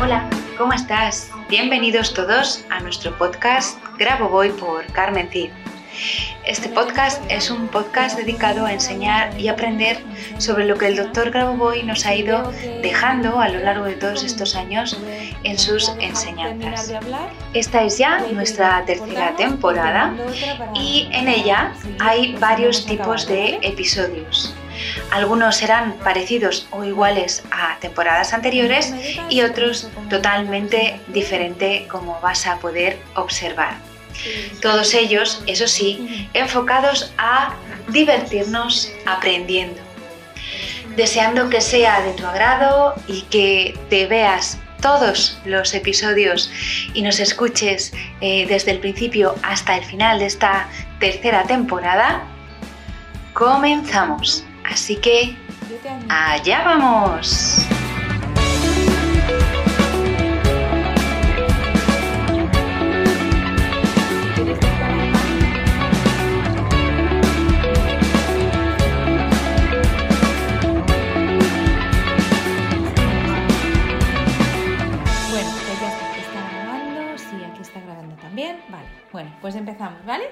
[0.00, 1.30] Hola, ¿cómo estás?
[1.50, 5.50] Bienvenidos todos a nuestro podcast Grabo Voy por Carmen Cid.
[6.44, 9.98] Este podcast es un podcast dedicado a enseñar y aprender
[10.38, 14.22] sobre lo que el doctor Grabovoi nos ha ido dejando a lo largo de todos
[14.22, 14.96] estos años
[15.42, 16.92] en sus enseñanzas.
[17.54, 20.14] Esta es ya nuestra tercera temporada
[20.74, 24.54] y en ella hay varios tipos de episodios.
[25.10, 28.94] Algunos serán parecidos o iguales a temporadas anteriores
[29.30, 33.95] y otros totalmente diferente como vas a poder observar.
[34.60, 37.54] Todos ellos, eso sí, enfocados a
[37.88, 39.80] divertirnos aprendiendo.
[40.96, 46.50] Deseando que sea de tu agrado y que te veas todos los episodios
[46.94, 50.68] y nos escuches eh, desde el principio hasta el final de esta
[51.00, 52.24] tercera temporada,
[53.32, 54.44] comenzamos.
[54.64, 55.36] Así que,
[56.08, 57.66] allá vamos.
[79.46, 80.24] Pues empezamos, ¿vale?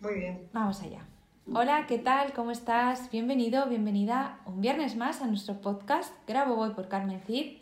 [0.00, 0.40] Muy bien.
[0.52, 1.06] Vamos allá.
[1.54, 2.32] Hola, ¿qué tal?
[2.32, 3.12] ¿Cómo estás?
[3.12, 7.58] Bienvenido, bienvenida un viernes más a nuestro podcast Grabo Voy por Carmen Cid.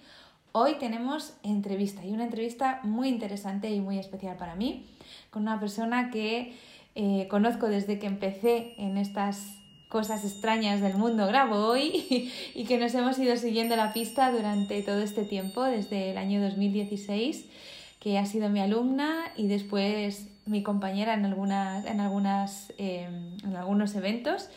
[0.53, 4.87] Hoy tenemos entrevista y una entrevista muy interesante y muy especial para mí
[5.29, 6.57] con una persona que
[6.95, 9.59] eh, conozco desde que empecé en estas
[9.91, 14.81] cosas extrañas del mundo grabo hoy y que nos hemos ido siguiendo la pista durante
[14.81, 17.45] todo este tiempo, desde el año 2016
[18.01, 23.57] que ha sido mi alumna y después mi compañera en, algunas, en, algunas, em, en
[23.57, 24.49] algunos eventos.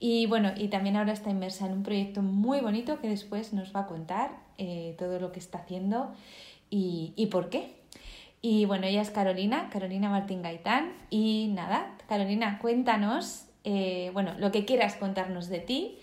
[0.00, 3.74] Y bueno, y también ahora está inmersa en un proyecto muy bonito que después nos
[3.74, 6.12] va a contar eh, todo lo que está haciendo
[6.70, 7.72] y, y, por qué.
[8.42, 10.92] Y bueno, ella es Carolina, Carolina Martín Gaitán.
[11.08, 15.98] Y nada, Carolina, cuéntanos, eh, bueno, lo que quieras contarnos de ti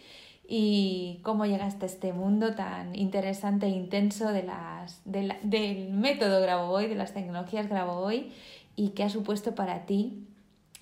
[0.47, 6.87] y cómo llegaste a este mundo tan interesante e intenso de las, del método Grabovoi,
[6.87, 8.31] de las tecnologías Grabovoi
[8.75, 10.27] y qué ha supuesto para ti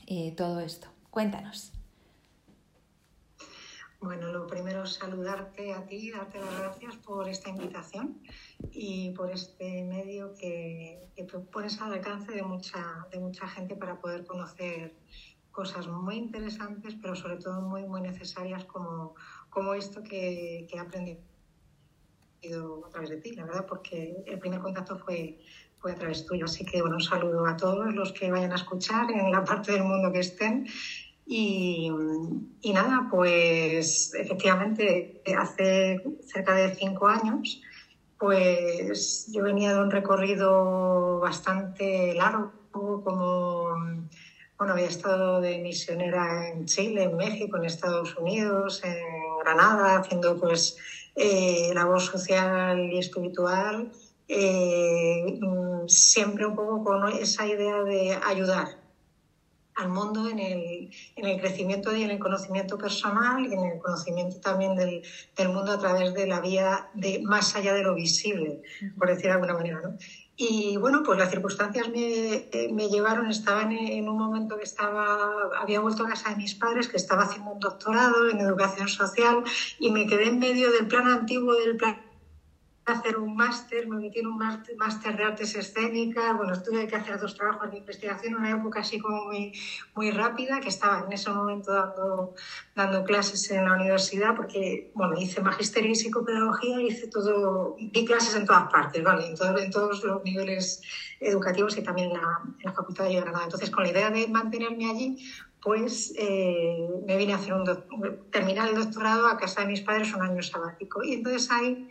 [0.07, 0.87] eh, todo esto.
[1.09, 1.71] Cuéntanos.
[4.01, 8.19] Bueno, lo primero es saludarte a ti, darte las gracias por esta invitación
[8.73, 14.01] y por este medio que, que pones al alcance de mucha, de mucha gente para
[14.01, 14.93] poder conocer
[15.53, 19.15] cosas muy interesantes, pero sobre todo muy, muy necesarias como
[19.53, 21.21] como esto que, he aprendido
[22.85, 25.39] a través de ti, la verdad, porque el primer contacto fue,
[25.79, 26.45] fue a través tuyo.
[26.45, 29.71] Así que, bueno, un saludo a todos los que vayan a escuchar en la parte
[29.71, 30.67] del mundo que estén.
[31.25, 31.89] Y,
[32.61, 37.61] y nada, pues efectivamente, hace cerca de cinco años,
[38.17, 43.69] pues yo venía de un recorrido bastante largo, como
[44.57, 50.39] bueno, había estado de misionera en Chile, en México, en Estados Unidos, en Granada, haciendo
[50.39, 50.77] pues
[51.15, 53.91] eh, labor social y espiritual,
[54.27, 55.39] eh,
[55.87, 58.83] siempre un poco con esa idea de ayudar
[59.75, 63.79] al mundo en el, en el, crecimiento y en el conocimiento personal y en el
[63.79, 65.01] conocimiento también del,
[65.35, 68.61] del, mundo a través de la vía de más allá de lo visible,
[68.97, 69.81] por decir de alguna manera.
[69.81, 69.97] ¿no?
[70.35, 75.29] Y bueno, pues las circunstancias me, me llevaron, estaba en, un momento que estaba,
[75.59, 79.43] había vuelto a casa de mis padres, que estaba haciendo un doctorado en educación social
[79.77, 82.02] y me quedé en medio del plan antiguo del plan
[82.85, 87.19] hacer un máster, me metí en un máster de artes escénicas, bueno, tuve que hacer
[87.19, 89.53] dos trabajos de investigación, una época así como muy,
[89.95, 92.33] muy rápida, que estaba en ese momento dando,
[92.75, 98.35] dando clases en la universidad, porque, bueno, hice magisterio y psicopedagogía, hice todo, di clases
[98.35, 99.27] en todas partes, ¿vale?
[99.27, 100.81] En, todo, en todos los niveles
[101.21, 103.45] educativos y también en la, en la Facultad de Granada.
[103.45, 105.17] Entonces, con la idea de mantenerme allí,
[105.63, 107.63] pues eh, me vine a hacer un,
[108.29, 111.01] terminar el doctorado a casa de mis padres un año sabático.
[111.03, 111.87] Y entonces ahí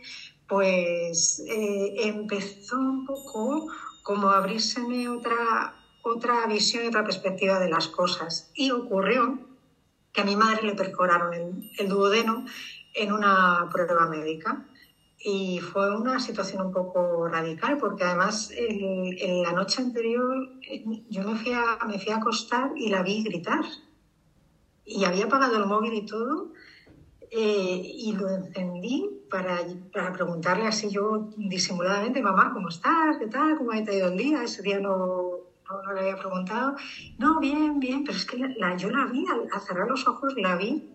[0.53, 3.71] pues eh, empezó un poco
[4.03, 5.73] como abrírseme otra,
[6.03, 8.51] otra visión y otra perspectiva de las cosas.
[8.53, 9.39] Y ocurrió
[10.11, 11.33] que a mi madre le perforaron
[11.79, 12.45] el, duodeno
[12.93, 14.67] en una prueba médica.
[15.17, 21.23] Y fue una situación un poco radical porque además en la noche anterior eh, yo
[21.23, 23.65] me fui, a, me fui a acostar y la vi gritar.
[24.85, 26.51] Y había apagado el móvil y todo
[27.35, 29.57] eh, y lo encendí para,
[29.91, 33.17] para, preguntarle así yo disimuladamente, mamá, ¿cómo estás?
[33.17, 33.57] ¿Qué tal?
[33.57, 34.43] ¿Cómo ha ido el día?
[34.43, 36.75] Ese día no, no, le había preguntado.
[37.17, 40.55] No, bien, bien, pero es que la, yo la vi, al, cerrar los ojos la
[40.55, 40.87] vi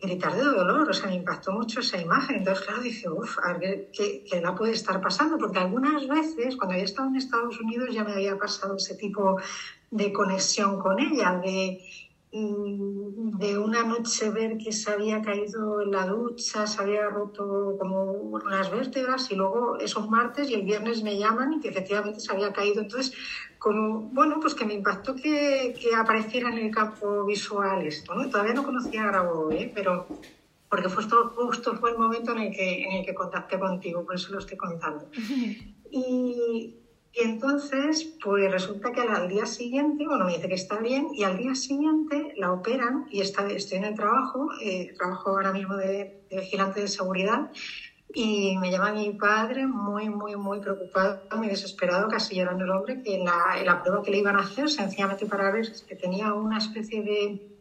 [0.00, 2.36] gritar de dolor, o sea, me impactó mucho esa imagen.
[2.36, 6.54] Entonces, claro, dije, uff, a ver qué, qué, la puede estar pasando, porque algunas veces,
[6.56, 9.38] cuando había estado en Estados Unidos, ya me había pasado ese tipo
[9.90, 11.80] de conexión con ella, de
[12.36, 18.10] de una noche ver que se había caído en la ducha, se había roto como
[18.10, 22.32] unas vértebras y luego esos martes y el viernes me llaman y que efectivamente se
[22.32, 22.80] había caído.
[22.80, 23.16] Entonces,
[23.58, 28.16] como, bueno, pues que me impactó que, que apareciera en el campo visual esto.
[28.16, 28.28] ¿no?
[28.28, 29.70] Todavía no conocía a Grabo, ¿eh?
[29.72, 30.08] pero
[30.68, 34.16] porque justo, justo fue el momento en el, que, en el que contacté contigo, por
[34.16, 35.08] eso lo estoy contando.
[35.96, 36.74] Y,
[37.16, 41.22] y entonces, pues resulta que al día siguiente, bueno, me dice que está bien, y
[41.22, 45.76] al día siguiente la operan y está, estoy en el trabajo, eh, trabajo ahora mismo
[45.76, 47.52] de, vigilante de seguridad,
[48.12, 53.02] y me llama mi padre muy, muy, muy preocupado, muy desesperado, casi llorando el hombre,
[53.02, 56.58] que la, la prueba que le iban a hacer, sencillamente para ver que tenía una
[56.58, 57.54] especie de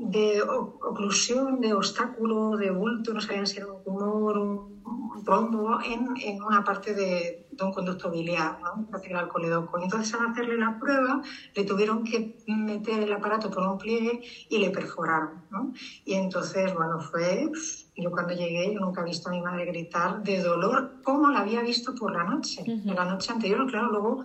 [0.00, 4.77] de oclusión, de obstáculo, de bulto, no sabían si era un tumor, un,
[5.24, 8.86] trombo, en, en, una parte de, de, un conducto biliar, ¿no?
[9.02, 9.78] era el coledoco.
[9.80, 11.20] Entonces, al hacerle la prueba,
[11.54, 15.42] le tuvieron que meter el aparato por un pliegue y le perforaron.
[15.50, 15.70] ¿no?
[16.04, 17.48] Y entonces, bueno, fue.
[17.94, 21.40] Yo cuando llegué, yo nunca he visto a mi madre gritar de dolor como la
[21.40, 22.62] había visto por la noche.
[22.64, 24.24] En la noche anterior, claro, luego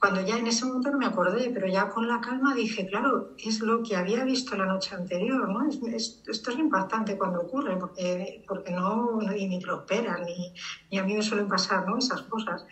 [0.00, 3.34] cuando ya en ese momento no me acordé, pero ya con la calma dije, claro,
[3.36, 5.68] es lo que había visto la noche anterior, ¿no?
[5.68, 10.54] esto es impactante cuando ocurre, porque, porque no, ni, ni prospera, ni,
[10.90, 11.98] ni, a mí me suelen pasar, ¿no?
[11.98, 12.64] Esas cosas.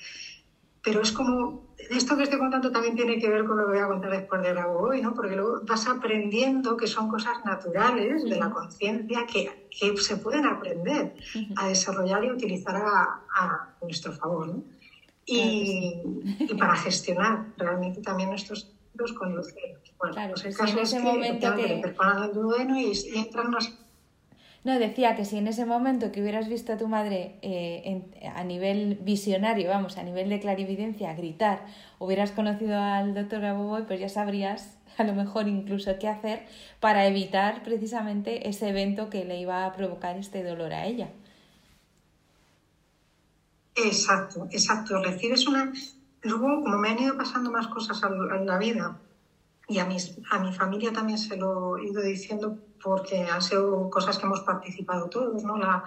[0.82, 3.80] Pero es como, esto que estoy contando también tiene que ver con lo que voy
[3.80, 5.12] a contar después de la hoy, ¿no?
[5.12, 10.46] Porque luego vas aprendiendo que son cosas naturales de la conciencia que, que, se pueden
[10.46, 11.12] aprender
[11.56, 14.77] a desarrollar y utilizar a, a nuestro favor, ¿no?
[15.28, 16.00] Y,
[16.38, 20.96] y, para gestionar realmente también nuestros los con Bueno, claro, pues el caso en ese
[20.96, 21.80] es que, momento que...
[21.80, 23.72] el dueno y, y entran los...
[24.64, 28.12] No, decía que si en ese momento que hubieras visto a tu madre eh, en,
[28.34, 31.64] a nivel visionario, vamos, a nivel de clarividencia, gritar,
[32.00, 36.42] hubieras conocido al doctor Gaboboy, pues ya sabrías a lo mejor incluso qué hacer
[36.80, 41.08] para evitar precisamente ese evento que le iba a provocar este dolor a ella.
[43.84, 45.02] Exacto, exacto.
[45.02, 45.72] Recibes una...
[46.22, 48.98] Luego, como me han ido pasando más cosas en la vida,
[49.68, 53.90] y a, mis, a mi familia también se lo he ido diciendo porque han sido
[53.90, 55.56] cosas que hemos participado todos, ¿no?
[55.58, 55.84] La,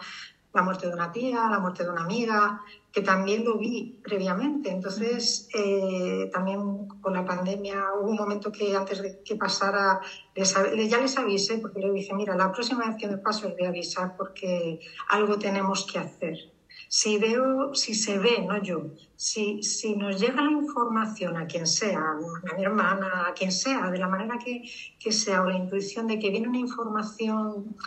[0.53, 2.61] muerte de una tía, la muerte de una amiga,
[2.91, 4.69] que también lo vi previamente.
[4.69, 10.01] Entonces, eh, también con la pandemia hubo un momento que antes de que pasara,
[10.35, 13.65] ya les avisé, porque le dije, mira, la próxima vez que me paso les voy
[13.65, 16.51] a avisar porque algo tenemos que hacer
[16.91, 21.65] si veo, si se ve, no yo, si, si nos llega la información a quien
[21.65, 25.55] sea, a mi hermana, a quien sea, de la manera que, que sea, o la
[25.55, 27.77] intuición de que viene una información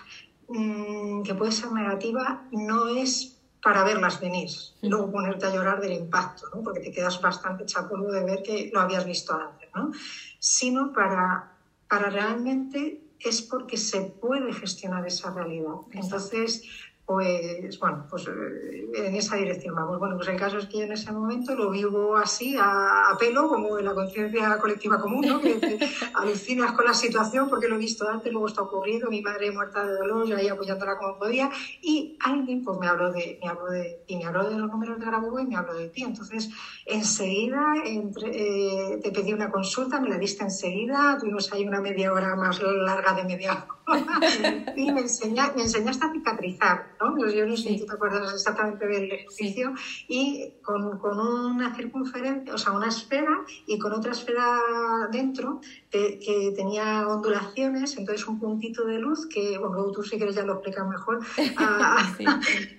[0.49, 4.49] mmm, que puede ser negativa, no es para verlas venir,
[4.81, 6.63] luego ponerte a llorar del impacto, ¿no?
[6.63, 9.93] porque te quedas bastante chapolo de ver que lo habías visto antes, ¿no?
[10.39, 11.53] sino para,
[11.91, 15.75] para realmente es porque se puede gestionar esa realidad.
[15.93, 16.63] Entonces,
[17.07, 19.99] pues bueno, pues eh, en esa dirección vamos.
[19.99, 23.49] Bueno, pues el caso es que yo en ese momento lo vivo así, a, pelo,
[23.49, 25.41] como en la conciencia colectiva común, ¿no?
[25.41, 25.79] Que
[26.15, 29.85] alucinas con la situación porque lo he visto antes, luego está ocurriendo, mi madre muerta
[29.85, 31.51] de dolor, yo ahí apoyándola como podía,
[31.83, 34.99] y alguien pues me habló de, me habló de, y me habló de los números
[34.99, 36.05] de Grabo y me habló de ti.
[36.05, 36.51] Entonces,
[36.87, 38.31] enseguida entre,
[38.95, 42.63] eh, te pedí una consulta, me la diste enseguida, tuvimos ahí una media hora más
[42.63, 43.67] larga de media hora,
[44.77, 47.29] y me, enseña, me enseñaste a cicatrizar ¿no?
[47.29, 49.75] Yo no sé si te acuerdas exactamente del ejercicio,
[50.09, 54.59] y con, con, una circunferencia, o sea, una esfera y con otra esfera
[55.11, 55.61] dentro
[55.91, 60.45] que, que tenía ondulaciones, entonces un puntito de luz que, bueno, tú si quieres ya
[60.45, 61.21] lo explicas mejor,
[61.59, 62.25] a, sí.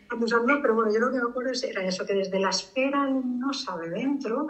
[0.10, 3.90] pero bueno, yo lo que me acuerdo era eso, que desde la esfera luminosa de
[3.90, 4.48] dentro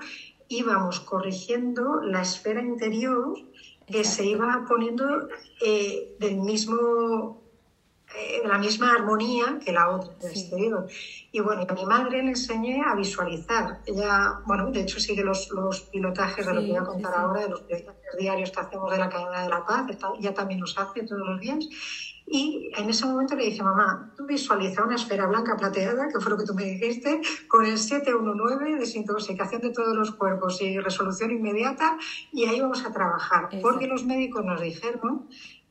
[0.48, 3.34] íbamos corrigiendo la esfera interior
[3.88, 5.27] que se iba poniendo
[5.62, 7.46] eh, del mismo
[8.18, 10.88] en la misma armonía que la otra del exterior.
[11.32, 13.82] Y bueno, a mi madre le enseñé a visualizar.
[13.86, 17.42] Ella, bueno, de hecho sigue los, los pilotajes de lo que voy a contar ahora,
[17.42, 17.63] de los
[18.18, 19.86] diarios que hacemos de la cadena de la paz,
[20.18, 21.68] ella también los hace todos los días.
[22.27, 26.32] Y en ese momento le dije, mamá, tú visualiza una esfera blanca plateada, que fue
[26.32, 31.32] lo que tú me dijiste, con el 719 desintoxicación de todos los cuerpos y resolución
[31.32, 31.98] inmediata,
[32.32, 33.50] y ahí vamos a trabajar.
[33.62, 35.27] Porque los médicos nos dijeron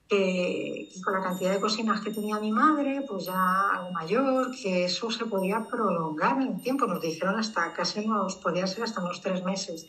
[0.08, 4.84] que, con la cantidad de cocinas que tenía mi madre, pues ya algo mayor, que
[4.84, 6.86] eso se podía prolongar en el tiempo.
[6.86, 9.86] Nos dijeron hasta casi nos podía ser hasta unos tres meses.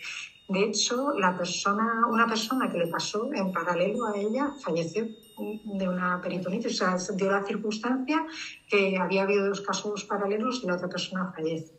[0.48, 5.88] De hecho, la persona, una persona que le pasó en paralelo a ella falleció de
[5.88, 6.74] una peritonitis.
[6.74, 8.26] O sea, dio la circunstancia
[8.68, 11.75] que había habido dos casos paralelos y la otra persona fallece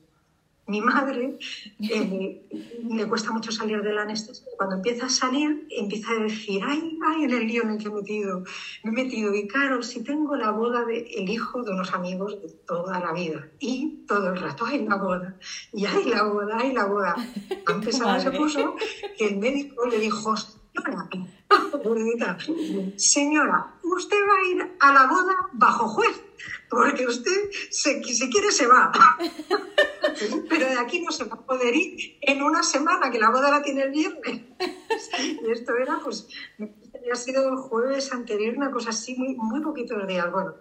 [0.67, 1.39] mi madre
[1.79, 2.43] eh,
[2.89, 4.47] le cuesta mucho salir de la anestesia.
[4.57, 7.89] Cuando empieza a salir, empieza a decir, ay, ay, en el lío en el que
[7.89, 8.43] he metido,
[8.83, 9.35] me he metido.
[9.35, 13.13] Y claro, si tengo la boda del el hijo de unos amigos de toda la
[13.13, 13.49] vida.
[13.61, 15.37] Y todo el rato, ay, la boda.
[15.73, 17.15] Y ay, la boda, ay, la boda.
[17.67, 18.75] Antes ahora se puso
[19.17, 20.35] que el médico le dijo,
[22.97, 26.27] señora, usted va a ir a la boda bajo juez
[26.69, 28.93] porque usted, si quiere, se va.
[30.49, 33.51] Pero de aquí no se va a poder ir en una semana, que la boda
[33.51, 34.43] la tiene el viernes.
[35.43, 36.27] Y esto era, pues,
[37.13, 40.31] ha sido el jueves anterior, una cosa así, muy, muy poquitos días.
[40.33, 40.55] Bueno,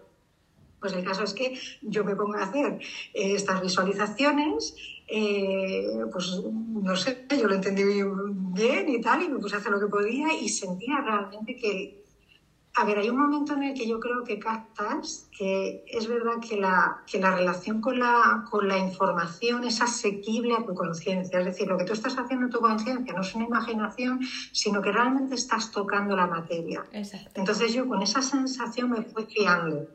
[0.79, 2.79] pues el caso es que yo me pongo a hacer
[3.13, 4.75] eh, estas visualizaciones,
[5.07, 9.71] eh, pues no sé, yo lo entendí bien y tal, y me puse a hacer
[9.71, 12.05] lo que podía y sentía realmente que
[12.77, 16.41] a ver, hay un momento en el que yo creo que captas que es verdad
[16.45, 21.39] que la, que la relación con la, con la información es asequible a tu conciencia.
[21.39, 24.19] Es decir, lo que tú estás haciendo en tu conciencia no es una imaginación,
[24.51, 26.83] sino que realmente estás tocando la materia.
[27.33, 29.87] Entonces yo con esa sensación me fui fiando.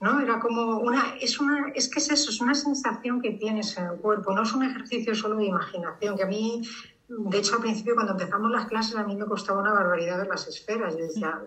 [0.00, 0.20] ¿No?
[0.20, 3.86] Era como una es, una, es que es eso, es una sensación que tienes en
[3.86, 6.60] el cuerpo, no es un ejercicio solo de imaginación, que a mí,
[7.08, 10.26] de hecho al principio cuando empezamos las clases a mí me costaba una barbaridad ver
[10.26, 10.94] las esferas.
[10.96, 11.38] Yo decía,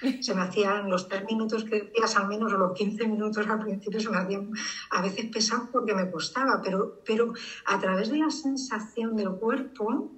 [0.20, 3.60] se me hacían los tres minutos que decías al menos o los 15 minutos al
[3.60, 4.50] principio se me hacían
[4.90, 7.32] a veces pesados porque me costaba, pero, pero
[7.66, 10.10] a través de la sensación del cuerpo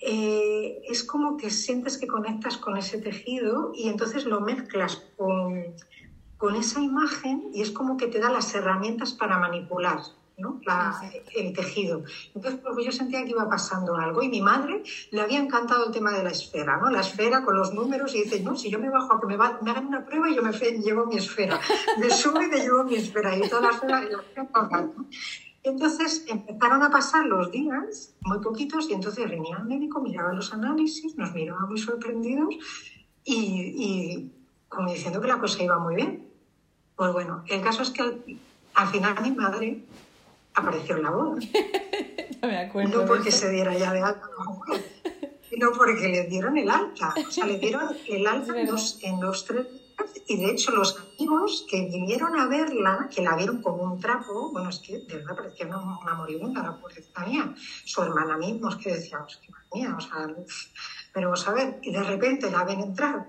[0.00, 5.76] eh, es como que sientes que conectas con ese tejido y entonces lo mezclas con,
[6.42, 10.00] con esa imagen y es como que te da las herramientas para manipular
[11.36, 12.02] el tejido.
[12.34, 14.82] Entonces, pues yo sentía que iba pasando algo y mi madre
[15.12, 16.90] le había encantado el tema de la esfera, ¿no?
[16.90, 19.36] La esfera con los números y dice, no, si yo me bajo a que me,
[19.36, 21.60] me hagan una prueba y yo me llevo mi esfera,
[22.00, 24.00] me subo y me llevo mi esfera y toda la esfera,
[25.62, 30.52] Entonces empezaron a pasar los días, muy poquitos, y entonces venía el médico, miraba los
[30.52, 32.52] análisis, nos miraba muy sorprendidos
[33.22, 33.36] y,
[33.76, 34.32] y
[34.72, 36.21] como diciendo que la cosa iba muy bien.
[37.02, 38.38] Pues bueno, el caso es que
[38.74, 39.76] al final mi madre
[40.54, 41.34] apareció en la boda.
[42.42, 43.00] no me acuerdo.
[43.00, 44.28] No porque se diera ya de alta,
[45.50, 47.12] sino porque le dieron el alta.
[47.26, 49.66] O sea, le dieron el alta en los, en los tres
[50.26, 54.50] y de hecho los amigos que vinieron a verla, que la vieron como un trapo,
[54.52, 57.54] bueno, es que de verdad parecía una, una moribunda la pobrecita mía.
[57.84, 60.28] Su hermana misma, es que decíamos, qué mía, o sea,
[61.12, 63.26] pero vamos a ver, y de repente la ven entrar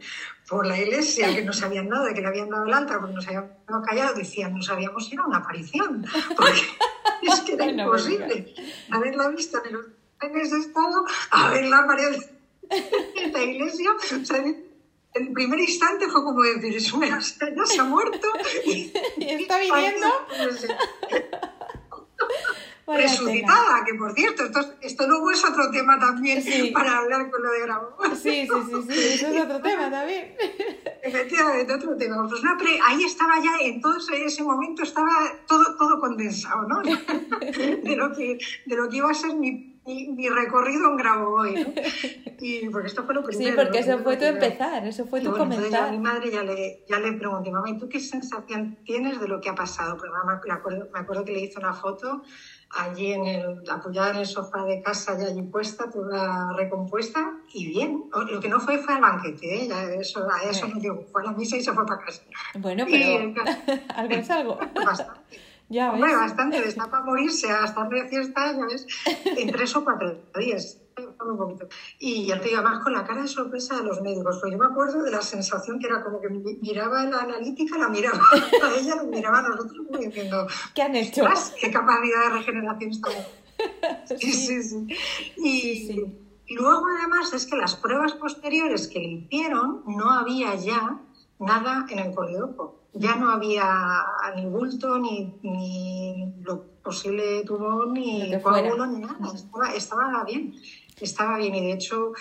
[0.48, 3.28] por la iglesia, que no sabían nada, que le habían dado el alta porque nos
[3.28, 3.52] habían
[3.86, 6.06] callado, decían, no sabíamos si era una aparición,
[6.38, 6.62] porque
[7.24, 8.54] es que era imposible
[8.90, 12.24] haberla visto en, ese estado, haberla aparecido
[12.70, 13.92] en la iglesia.
[13.92, 14.44] O sea,
[15.13, 18.27] el primer instante fue como decir, eso ya se ha muerto.
[18.65, 20.08] Y, está viniendo.
[22.86, 26.43] resucitada, que por cierto, esto, esto, luego es otro tema también
[26.74, 27.98] para hablar con lo de Grabo.
[28.15, 30.36] Sí, sí, sí, sí, eso es otro tema también.
[31.01, 32.27] Efectivamente, otro tema.
[32.27, 32.41] Pues
[32.86, 35.12] ahí estaba ya, en todo ese, momento estaba
[35.48, 36.82] todo, todo condensado, ¿no?
[36.82, 41.74] De lo, que, de lo que iba a ser mi, mi, recorrido en Grabovoi, ¿no?
[42.46, 43.52] Y porque esto fue lo primero.
[43.52, 45.86] Sí, porque eso fue tu empezar, eso fue tu comenzar.
[45.86, 49.30] a mi madre ya le, ya le pregunté, mamá, ¿y tú qué sensación tienes de
[49.30, 49.96] lo que ha pasado?
[49.96, 52.24] Mamá, me acuerdo, me acuerdo que le hice una foto
[52.72, 57.68] allí en el, apoyada en el sofá de casa, ya allí puesta, toda recompuesta y
[57.68, 58.10] bien.
[58.30, 59.68] Lo que no fue fue al banquete, ¿eh?
[59.68, 62.24] ya eso, a eso no llegó, fue a la misa y se fue para casa.
[62.56, 63.34] Bueno, pero
[63.96, 64.60] algo es algo.
[64.86, 65.53] Bastante.
[65.74, 66.01] Ya ves.
[66.01, 68.86] Bastante, está para morirse, a estar de fiesta, ya ves,
[69.25, 70.80] en tres o cuatro días.
[71.98, 74.38] Y ya te digo, más con la cara de sorpresa de los médicos.
[74.39, 77.89] Pues yo me acuerdo de la sensación que era como que miraba la analítica, la
[77.89, 78.22] miraba
[78.63, 81.24] a ella, lo miraba a nosotros diciendo, ¿qué han hecho?
[81.60, 83.27] ¿Qué capacidad de regeneración estamos?
[84.20, 84.88] Sí, sí, sí.
[85.38, 91.00] Y, luego además es que las pruebas posteriores que le hicieron no había ya
[91.39, 92.83] nada en el coleojo.
[92.94, 99.34] Ya no había ni bulto, ni, ni lo posible tumor, ni coágulo, ni nada.
[99.34, 100.54] Estaba, estaba bien
[101.02, 102.14] estaba bien y de hecho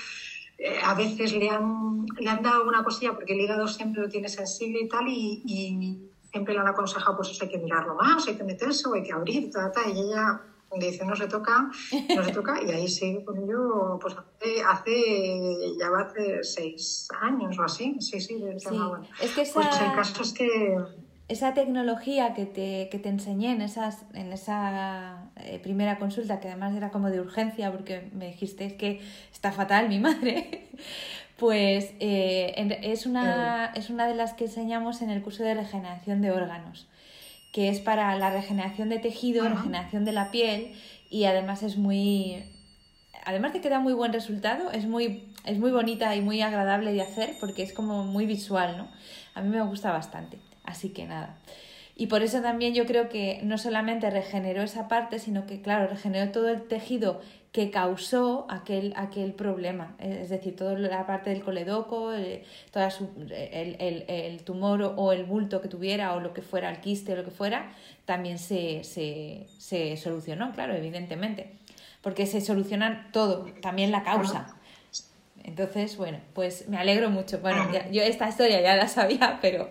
[0.58, 4.08] eh, a veces le han, le han dado una cosilla porque el hígado siempre lo
[4.08, 8.26] tiene sensible y tal y, siempre le han aconsejado pues eso hay que mirarlo más,
[8.26, 9.50] hay que meterse o hay que abrir,
[9.94, 10.40] y ella
[10.78, 11.70] dice no se toca,
[12.16, 17.08] no se toca, y ahí sigue con ello, pues hace, hace ya va hace seis
[17.20, 18.76] años o así, sí, sí, sí.
[19.20, 20.76] Es que pues el caso es que
[21.32, 26.48] esa tecnología que te, que te enseñé en, esas, en esa eh, primera consulta, que
[26.48, 29.00] además era como de urgencia, porque me dijiste que
[29.32, 30.68] está fatal mi madre,
[31.38, 32.52] pues eh,
[32.82, 36.86] es, una, es una de las que enseñamos en el curso de regeneración de órganos,
[37.52, 40.74] que es para la regeneración de tejido, regeneración de la piel
[41.10, 42.42] y además es muy...
[43.24, 46.92] Además de que da muy buen resultado, es muy, es muy bonita y muy agradable
[46.92, 48.88] de hacer porque es como muy visual, ¿no?
[49.34, 50.38] A mí me gusta bastante.
[50.64, 51.38] Así que nada.
[51.94, 55.86] Y por eso también yo creo que no solamente regeneró esa parte, sino que, claro,
[55.86, 57.20] regeneró todo el tejido
[57.52, 59.94] que causó aquel, aquel problema.
[59.98, 65.24] Es decir, toda la parte del coledoco, eh, toda el, el, el, tumor o el
[65.24, 67.70] bulto que tuviera o lo que fuera, el quiste o lo que fuera,
[68.06, 71.52] también se, se, se solucionó, claro, evidentemente.
[72.00, 74.56] Porque se soluciona todo, también la causa.
[75.44, 77.38] Entonces, bueno, pues me alegro mucho.
[77.40, 79.70] Bueno, yo esta historia ya la sabía, pero,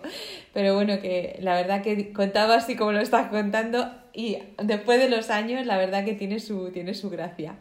[0.52, 5.08] pero bueno, que la verdad que contaba así como lo estás contando y después de
[5.08, 7.56] los años, la verdad que tiene su, tiene su gracia.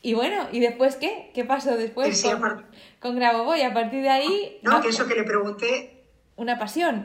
[0.00, 1.30] Y bueno, ¿y después qué?
[1.34, 2.66] ¿Qué pasó después con,
[3.00, 3.62] con Grabovoi?
[3.62, 4.60] A partir de ahí...
[4.62, 6.04] No, que eso que le pregunté...
[6.36, 7.04] Una pasión.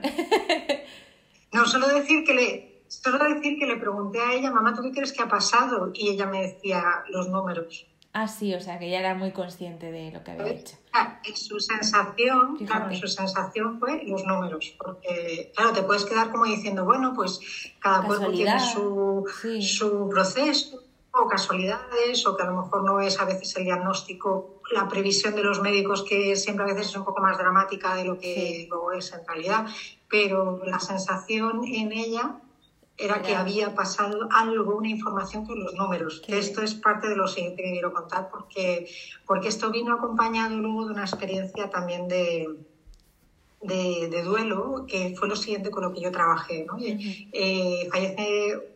[1.52, 2.74] no, solo decir que le...
[2.88, 5.92] Solo decir que le pregunté a ella, mamá, ¿tú qué crees que ha pasado?
[5.96, 7.88] Y ella me decía los números.
[8.16, 10.78] Ah, sí, o sea que ya era muy consciente de lo que había hecho.
[11.34, 16.86] su sensación, claro, su sensación fue los números, porque claro, te puedes quedar como diciendo,
[16.86, 17.40] bueno, pues
[17.80, 19.26] cada cuerpo tiene su,
[19.62, 20.84] su proceso,
[21.16, 25.36] o casualidades, o que a lo mejor no es a veces el diagnóstico, la previsión
[25.36, 28.68] de los médicos, que siempre a veces es un poco más dramática de lo que
[28.70, 29.66] luego es en realidad,
[30.08, 32.40] pero la sensación en ella
[32.98, 36.22] era que había pasado algo, una información con los números.
[36.26, 38.88] Que esto es parte de lo siguiente que quiero contar, porque,
[39.26, 42.48] porque esto vino acompañado luego de una experiencia también de,
[43.62, 46.66] de, duelo, que fue lo siguiente con lo que yo trabajé.
[46.66, 46.78] ¿no?
[46.80, 48.74] Eh, fallece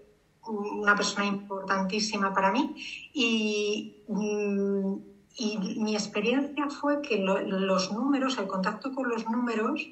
[0.48, 2.76] una persona importantísima para mí
[3.14, 4.96] y, mm,
[5.40, 9.88] y mi experiencia fue que los números, el contacto con los números,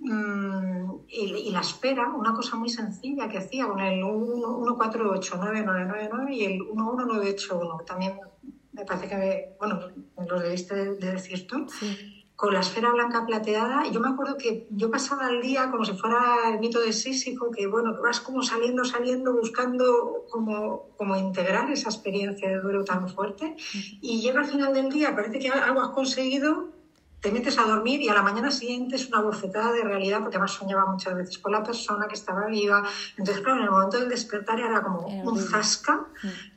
[0.00, 6.62] Mm, y, la espera, una cosa muy sencilla que hacía con el 148999 y el
[6.62, 7.80] 11981.
[7.86, 8.18] También
[8.72, 9.80] me parece que, bueno,
[10.26, 11.66] lo debiste de, decir tú.
[12.34, 15.92] Con la esfera blanca plateada, yo me acuerdo que yo pasaba el día como si
[15.92, 21.70] fuera el mito de Sísifo, que bueno, vas como saliendo, saliendo, buscando como, como integrar
[21.70, 23.56] esa experiencia de duelo tan fuerte.
[24.00, 26.79] Y llega al final del día, parece que algo has conseguido,
[27.20, 30.36] te metes a dormir y a la mañana siguiente es una bofetada de realidad porque
[30.36, 32.82] además soñaba muchas veces con la persona que estaba viva.
[33.16, 36.06] Entonces, claro, en el momento del despertar era como un zasca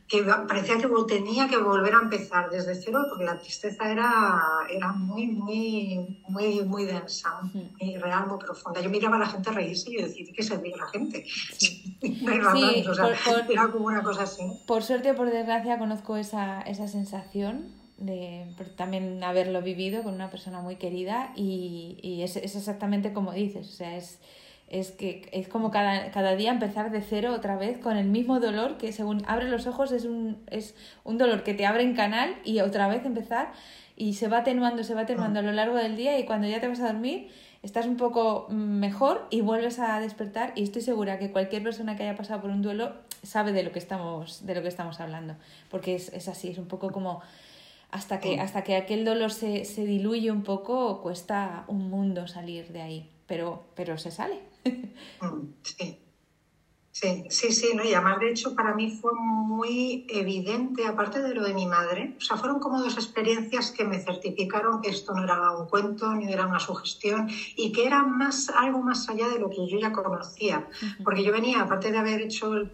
[0.08, 4.92] que parecía que tenía que volver a empezar desde cero porque la tristeza era, era
[4.92, 8.80] muy, muy, muy, muy densa, muy real, muy profunda.
[8.80, 11.26] Yo miraba a la gente reírse y decía, ¿qué se ríe la gente?
[11.58, 11.98] Sí,
[12.88, 13.18] o sea,
[13.50, 14.44] era como una cosa así.
[14.68, 20.30] Por suerte o por desgracia conozco esa, esa sensación de también haberlo vivido con una
[20.30, 24.20] persona muy querida y, y es, es, exactamente como dices, o sea, es,
[24.68, 28.40] es que es como cada, cada, día empezar de cero otra vez con el mismo
[28.40, 31.96] dolor que según abre los ojos es un, es un dolor que te abre en
[31.96, 33.52] canal y otra vez empezar
[33.96, 36.60] y se va atenuando, se va atenuando a lo largo del día y cuando ya
[36.60, 37.30] te vas a dormir
[37.62, 42.04] estás un poco mejor y vuelves a despertar y estoy segura que cualquier persona que
[42.04, 45.36] haya pasado por un duelo sabe de lo que estamos, de lo que estamos hablando,
[45.70, 47.22] porque es, es así, es un poco como
[47.94, 52.70] hasta que, hasta que aquel dolor se, se, diluye un poco, cuesta un mundo salir
[52.70, 54.40] de ahí, pero, pero se sale.
[55.22, 56.03] Mm, sí.
[56.96, 57.84] Sí, sí, sí, ¿no?
[57.84, 62.14] y además de hecho para mí fue muy evidente, aparte de lo de mi madre,
[62.16, 66.14] o sea, fueron como dos experiencias que me certificaron que esto no era un cuento
[66.14, 69.80] ni era una sugestión y que era más algo más allá de lo que yo
[69.80, 70.68] ya conocía,
[71.04, 72.70] porque yo venía, aparte de haber hecho el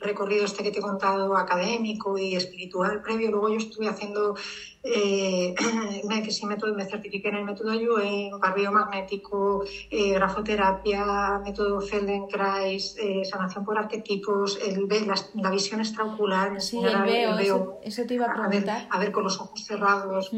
[0.00, 4.34] recorrido este que te he contado académico y espiritual previo, luego yo estuve haciendo
[4.82, 5.54] eh,
[6.08, 11.80] me, que sí método, me certifiqué en el método Yuen, barrio magnético, eh, grafoterapia, método
[11.80, 18.14] Feldenkrais, eh, sanación por arquetipos, el, la, la visión extraocular, sí, el veo, eso, te
[18.14, 18.86] iba a preguntar.
[18.90, 20.30] A ver, con los ojos cerrados.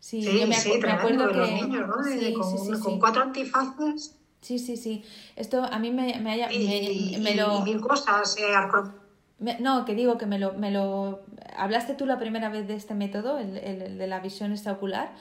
[0.00, 1.36] Sí, yo me, sí, me acuerdo que...
[1.36, 2.02] Los niños, ¿no?
[2.02, 4.16] sí, con, con cuatro antifaces.
[4.40, 5.04] Sí, sí, sí.
[5.36, 7.58] Esto a mí me, me, haya, y, me, lo...
[7.60, 11.20] Y mil cosas, eh, no, que digo que me lo, me lo...
[11.56, 15.14] Hablaste tú la primera vez de este método, el, el, de la visión extraocular,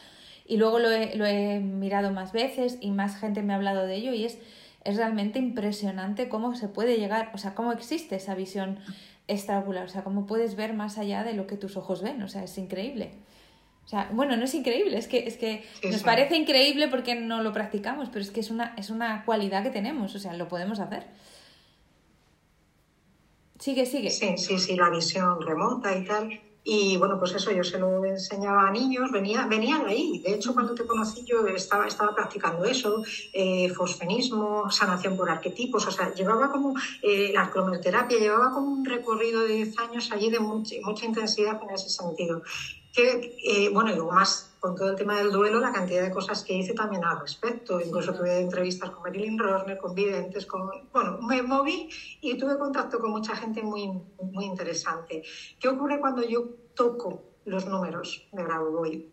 [0.46, 3.86] y luego lo he, lo he, mirado más veces y más gente me ha hablado
[3.86, 4.40] de ello y es,
[4.84, 8.80] es realmente impresionante cómo se puede llegar, o sea, cómo existe esa visión
[9.28, 12.28] extraocular, o sea, cómo puedes ver más allá de lo que tus ojos ven, o
[12.28, 13.12] sea, es increíble.
[13.86, 17.42] O sea, bueno, no es increíble, es que, es que nos parece increíble porque no
[17.42, 20.48] lo practicamos, pero es que es una, es una cualidad que tenemos, o sea, lo
[20.48, 21.08] podemos hacer.
[23.58, 24.10] Sigue, sigue.
[24.10, 26.39] Sí, sí, sí, la visión remota y tal.
[26.63, 30.19] Y bueno, pues eso yo se lo enseñaba a niños, venía, venían ahí.
[30.19, 33.02] De hecho, cuando te conocí yo estaba, estaba practicando eso,
[33.34, 38.86] eh, fosfenismo, sanación por arquetipos, o sea, llevaba como eh, la cromoterapia, llevaba como un
[38.86, 42.41] recorrido de 10 años allí de mucha, mucha intensidad en ese sentido.
[42.91, 46.12] Que, eh, bueno, y luego más con todo el tema del duelo, la cantidad de
[46.12, 47.80] cosas que hice también al respecto.
[47.80, 50.69] Incluso tuve entrevistas con Marilyn Rosner, con videntes, con...
[50.91, 51.89] Bueno, me moví
[52.22, 53.89] y tuve contacto con mucha gente muy,
[54.22, 55.24] muy interesante.
[55.60, 59.10] ¿Qué ocurre cuando yo toco los números de Grabovoi?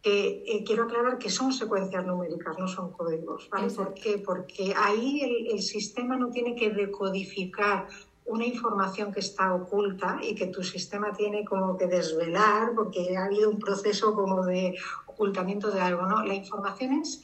[0.00, 3.48] Que eh, quiero aclarar que son secuencias numéricas, no son códigos.
[3.50, 3.72] ¿vale?
[3.72, 4.18] ¿Por qué?
[4.18, 7.88] Porque ahí el, el sistema no tiene que decodificar
[8.28, 13.24] una información que está oculta y que tu sistema tiene como que desvelar porque ha
[13.24, 16.22] habido un proceso como de ocultamiento de algo, ¿no?
[16.24, 17.22] La información es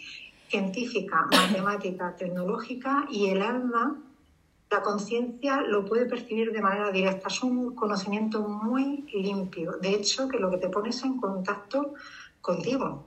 [0.48, 4.02] científica, matemática, tecnológica y el alma,
[4.70, 7.28] la conciencia lo puede percibir de manera directa.
[7.28, 9.72] Es un conocimiento muy limpio.
[9.80, 11.94] De hecho, que lo que te pones en contacto
[12.40, 13.06] contigo.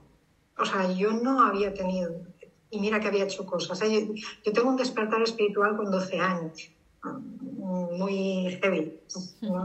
[0.56, 2.12] O sea, yo no había tenido,
[2.70, 3.82] y mira que había hecho cosas.
[3.82, 4.08] ¿eh?
[4.44, 6.70] Yo tengo un despertar espiritual con 12 años
[7.02, 9.00] muy heavy,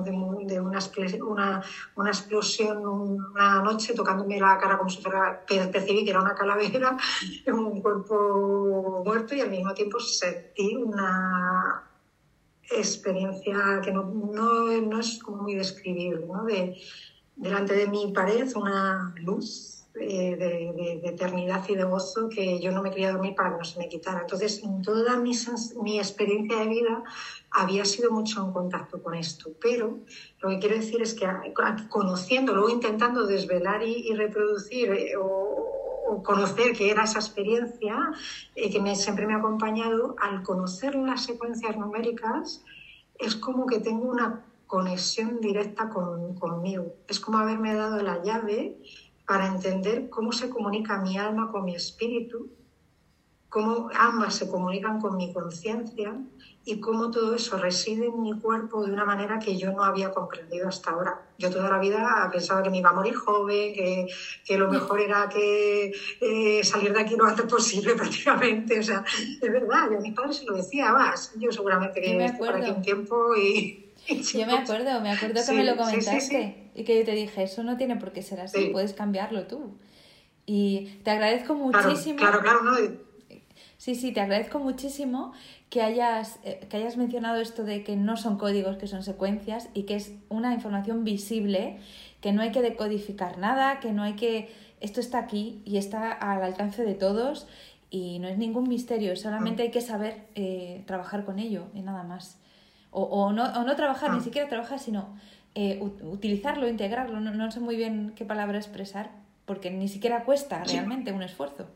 [0.04, 1.63] de, una,
[1.96, 6.98] una, explosión una noche tocándome la cara como si fuera, percibí que era una calavera
[7.48, 11.84] un cuerpo muerto y al mismo tiempo sentí una
[12.69, 16.46] experiencia que no, no, es como muy describible, ¿no?
[16.46, 16.76] de,
[17.36, 22.82] delante de mi pared una luz eh, de, eternidad y de gozo que yo no
[22.82, 24.21] me quería dormir para que no se me quitara.
[24.21, 25.34] Entonces, en toda mi,
[25.84, 27.03] mi experiencia de vida
[27.51, 29.99] había sido mucho en contacto con esto, pero
[30.41, 31.27] lo que quiero decir es que
[31.89, 38.12] conociendo, luego intentando desvelar y, reproducir eh, o, conocer qué era esa experiencia
[38.56, 42.63] eh, que me, siempre me ha acompañado, al conocer las secuencias numéricas,
[43.19, 46.95] es como que tengo una conexión directa con, conmigo.
[47.08, 48.75] Es como haberme dado la llave
[49.26, 52.50] para entender cómo se comunica mi alma con mi espíritu,
[53.54, 56.18] cómo ambas se comunican con mi conciencia
[56.66, 60.12] y cómo todo eso reside en mi cuerpo de una manera que yo no había
[60.12, 61.22] comprendido hasta ahora.
[61.38, 64.08] Yo toda la vida pensaba que me iba a morir joven, que,
[64.44, 68.80] que lo mejor era que eh, salir de aquí lo antes posible prácticamente.
[68.80, 69.04] O sea,
[69.40, 72.56] es verdad, yo a mis padres se lo decía, vas, yo seguramente que me por
[72.56, 73.83] aquí un tiempo y...
[74.08, 77.63] Yo me acuerdo, me acuerdo que me lo comentaste y que yo te dije, eso
[77.63, 79.78] no tiene por qué ser así, puedes cambiarlo tú.
[80.46, 82.18] Y te agradezco muchísimo.
[82.18, 82.76] Claro, claro, ¿no?
[83.78, 85.34] Sí, sí, te agradezco muchísimo
[85.70, 89.70] que hayas, eh, que hayas mencionado esto de que no son códigos, que son secuencias
[89.74, 91.80] y que es una información visible,
[92.22, 94.50] que no hay que decodificar nada, que no hay que...
[94.80, 97.48] Esto está aquí y está al alcance de todos
[97.89, 102.04] y no es ningún misterio, solamente hay que saber eh, trabajar con ello y nada
[102.04, 102.39] más.
[102.95, 104.21] O, o, no, o no trabajar, ni ah.
[104.21, 105.17] siquiera trabajar, sino
[105.56, 109.12] eh, utilizarlo, integrarlo, no, sé muy bien qué palabra expresar,
[109.45, 111.67] porque ni siquiera cuesta realmente un esfuerzo.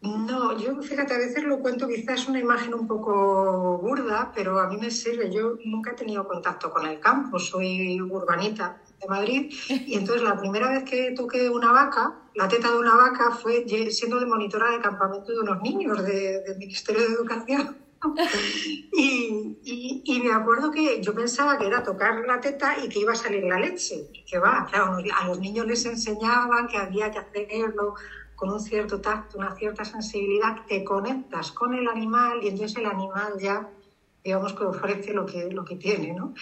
[0.00, 4.68] No, yo fíjate, a veces lo cuento quizás una imagen un poco burda, pero a
[4.68, 5.30] mí me sirve.
[5.30, 10.38] Yo nunca he tenido contacto con el campo, soy urbanita de Madrid, y entonces la
[10.38, 14.70] primera vez que toqué una vaca, la teta de una vaca, fue siendo de monitora
[14.70, 17.87] de campamento de unos niños del Ministerio de Educación.
[18.92, 23.16] Y, me acuerdo que yo pensaba que era tocar la teta y que iba a
[23.16, 24.08] salir la leche.
[24.26, 27.94] Que va, claro, a los niños les enseñaban que había que hacerlo
[28.34, 32.86] con un cierto tacto, una cierta sensibilidad, te conectas con el animal y entonces el
[32.86, 33.68] animal ya,
[34.22, 36.34] digamos, que ofrece lo que, lo que tiene, ¿no?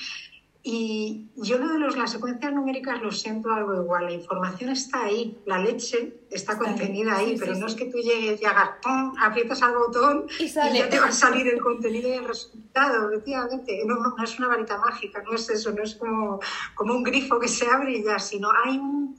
[0.69, 4.07] Y yo lo de los, las secuencias numéricas lo siento algo igual.
[4.07, 8.43] La información está ahí, la leche está contenida ahí, pero no es que tú llegues
[8.43, 9.15] y hagas ¡pum!
[9.21, 13.81] aprietas al botón y, ya te va a salir el contenido y el resultado, efectivamente.
[13.87, 16.41] No, no, es una varita mágica, no es eso, no es como,
[16.75, 19.17] como un grifo que se abre y ya, sino hay un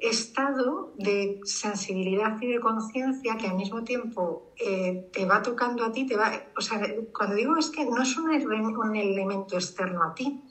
[0.00, 5.92] estado de sensibilidad y de conciencia que al mismo tiempo eh, te va tocando a
[5.92, 6.80] ti, te va, o sea,
[7.16, 10.42] cuando digo es que no es un, un elemento externo a ti,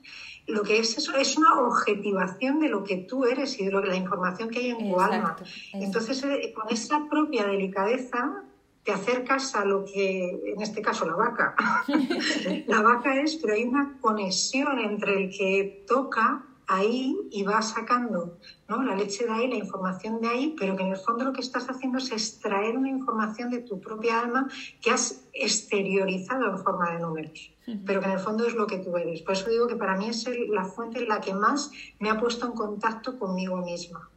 [0.48, 3.84] lo que es eso es una objetivación de lo que tú eres y de lo,
[3.84, 5.36] la información que hay en tu alma.
[5.74, 8.44] Entonces, eh, con esa propia delicadeza,
[8.84, 11.54] te acercas a lo que, en este caso, la vaca.
[12.68, 18.38] la vaca es, pero hay una conexión entre el que toca ahí y va sacando
[18.68, 18.84] ¿no?
[18.84, 21.42] la leche de ahí, la información de ahí, pero que en el fondo lo que
[21.42, 24.50] estás haciendo es extraer una información de tu propia alma
[24.82, 27.52] que has exteriorizado en forma de números,
[27.86, 29.22] pero que en el fondo es lo que tú eres.
[29.22, 32.20] Por eso digo que para mí es la fuente en la que más me ha
[32.20, 34.10] puesto en contacto conmigo misma,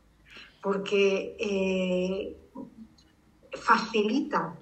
[0.60, 2.36] porque eh,
[3.52, 4.56] facilita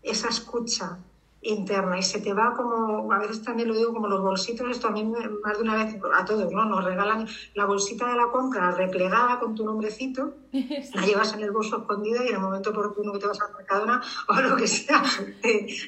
[0.00, 1.00] esa escucha
[1.46, 4.88] interna y se te va como, a veces también lo digo como los bolsitos, esto
[4.88, 6.64] a mí más de una vez, a todos, ¿no?
[6.64, 11.50] Nos regalan la bolsita de la compra replegada con tu nombrecito, la llevas en el
[11.50, 14.66] bolso escondida y en el momento oportuno que te vas a Mercadona o lo que
[14.66, 15.02] sea,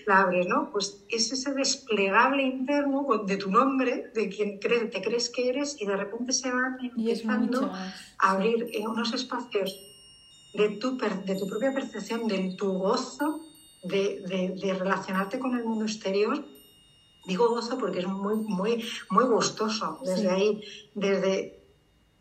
[0.06, 0.70] la abres, ¿no?
[0.70, 5.86] Pues es ese desplegable interno de tu nombre, de quien te crees que eres y
[5.86, 7.92] de repente se van empezando a
[8.30, 9.80] abrir en unos espacios
[10.54, 13.47] de tu, de tu propia percepción, de tu gozo
[13.82, 16.44] de, relacionarte con el mundo exterior,
[17.26, 20.62] digo gozo porque es muy, muy, muy gustoso desde ahí,
[20.94, 21.62] desde,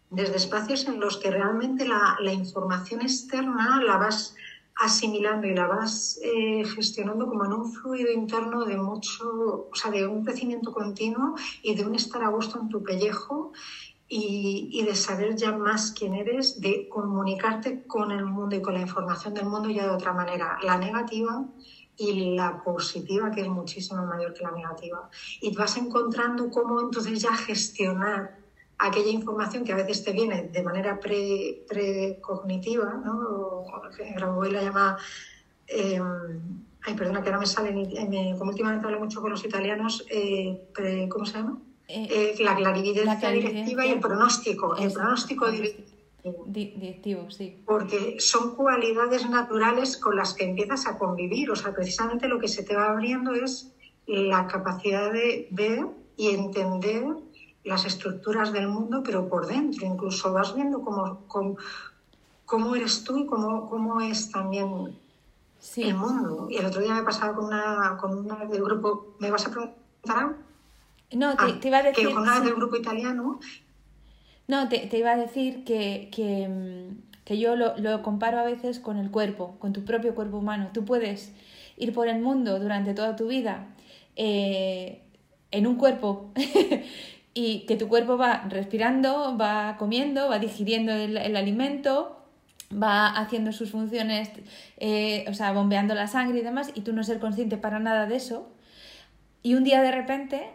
[0.10, 4.36] desde espacios en los que realmente la, información externa la vas
[4.80, 9.90] asimilando y la vas eh, gestionando como en un fluido interno de mucho, o sea,
[9.90, 13.54] de un crecimiento continuo y de un estar a gusto en tu pellejo
[14.10, 18.74] y, y, de saber ya más quién eres, de comunicarte con el mundo y con
[18.74, 21.46] la información del mundo ya de otra manera, la negativa
[21.98, 25.10] y la positiva, que es muchísimo mayor que la negativa.
[25.42, 28.38] Y vas encontrando cómo entonces ya gestionar
[28.78, 33.66] aquella información que a veces te viene de manera pre, precognitiva, ¿no?
[34.16, 34.98] Grabovoi la llama...
[35.68, 36.00] Eh,
[36.84, 37.74] ay, perdona, que ahora me sale,
[38.38, 40.70] como últimamente hablo mucho con los italianos, eh,
[41.10, 41.58] ¿cómo se llama?
[41.90, 47.32] Eh, la, clarividencia directiva y el pronóstico, el pronóstico directivo.
[47.32, 47.64] sí.
[47.66, 51.50] Porque son cualidades naturales con las que empiezas a convivir.
[51.50, 53.72] O sea, precisamente lo que se te va abriendo es
[54.06, 55.86] la capacidad de ver
[56.18, 57.06] y entender
[57.64, 59.86] las estructuras del mundo, pero por dentro.
[59.86, 61.22] Incluso vas viendo cómo,
[62.46, 64.94] cómo, eres tú y cómo, cómo es también
[65.78, 66.48] el mundo.
[66.50, 69.52] Y el otro día me pasaba con una, con una del grupo, ¿me vas a
[69.52, 70.47] preguntar
[71.12, 72.08] no, te, ah, iba a decir.
[72.08, 73.40] Que del grupo italiano.
[74.48, 79.12] No, te, iba a decir que, que, yo lo, lo, comparo a veces con el
[79.12, 80.70] cuerpo, con tu propio cuerpo humano.
[80.74, 81.34] Tú puedes
[81.78, 83.68] ir por el mundo durante toda tu vida
[84.16, 85.04] eh,
[85.52, 86.32] en un cuerpo
[87.34, 92.26] y que tu cuerpo va respirando, va comiendo, va digiriendo el, alimento,
[92.72, 94.32] va haciendo sus funciones,
[94.78, 98.08] eh, o sea, bombeando la sangre y demás, y tú no ser consciente para nada
[98.08, 98.50] de eso.
[99.44, 100.50] Y un día de repente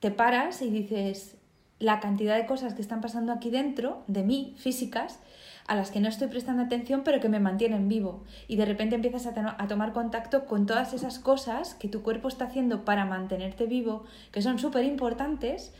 [0.00, 1.36] te paras y dices
[1.78, 5.20] la cantidad de cosas que están pasando aquí dentro de mí, físicas,
[5.66, 8.24] a las que no estoy prestando atención, pero que me mantienen vivo.
[8.48, 12.44] Y de repente empiezas a, tomar contacto con todas esas cosas que tu cuerpo está
[12.44, 15.74] haciendo para mantenerte vivo, que son súper importantes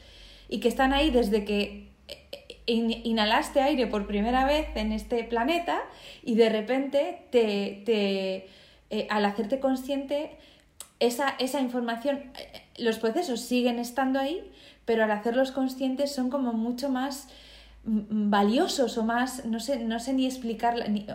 [0.48, 5.80] y que están ahí desde que eh, inhalaste aire por primera vez en este planeta
[6.24, 8.48] y de repente te, te
[8.90, 10.36] eh, al hacerte consciente
[11.00, 14.42] esa, esa información, eh, los procesos siguen estando ahí,
[14.84, 17.28] pero al hacerlos conscientes son como mucho más
[17.84, 21.06] mm, valiosos o más, no sé, no sé ni explicar, ni,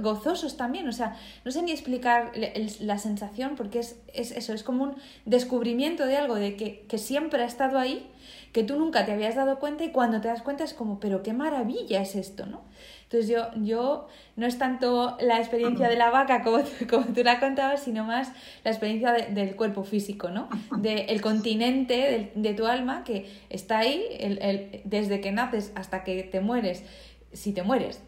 [0.00, 2.32] gozosos también, o sea, no sé ni explicar
[2.80, 6.98] la sensación porque es, es, eso, es como un descubrimiento de algo de que, que
[6.98, 8.10] siempre ha estado ahí,
[8.52, 11.22] que tú nunca te habías dado cuenta y cuando te das cuenta es como, pero
[11.22, 12.62] qué maravilla es esto, ¿no?
[13.10, 16.58] Entonces yo, yo no es tanto la experiencia de la vaca como,
[16.90, 18.30] como tú la contabas, sino más
[18.64, 20.50] la experiencia del cuerpo físico, ¿no?
[20.76, 26.40] Del continente de, tu alma que está ahí el, desde que naces hasta que te
[26.40, 26.84] mueres
[27.32, 28.02] si te mueres,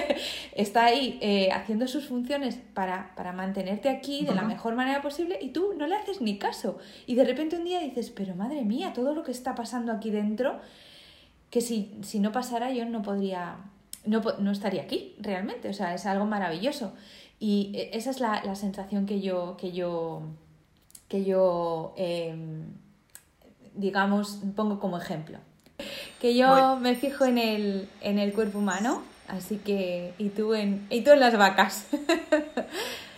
[0.54, 5.38] está ahí eh, haciendo sus funciones para, para mantenerte aquí de la mejor manera posible
[5.42, 6.78] y tú no le haces ni caso.
[7.06, 10.10] Y de repente un día dices, pero madre mía, todo lo que está pasando aquí
[10.10, 10.60] dentro,
[11.50, 13.56] que si, si no pasara yo no podría,
[14.04, 16.92] no, no estaría aquí realmente, o sea, es algo maravilloso.
[17.38, 20.22] Y e, esa es la, sensación que yo, que yo,
[21.08, 22.64] que yo em,
[23.74, 25.38] digamos, pongo como ejemplo.
[26.20, 30.86] Que yo me fijo en el, en el cuerpo humano, así que, y tú en,
[30.90, 31.86] y tú en las vacas.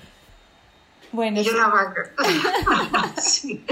[1.13, 2.11] Bueno, y yo la vaca.
[3.21, 3.63] sí.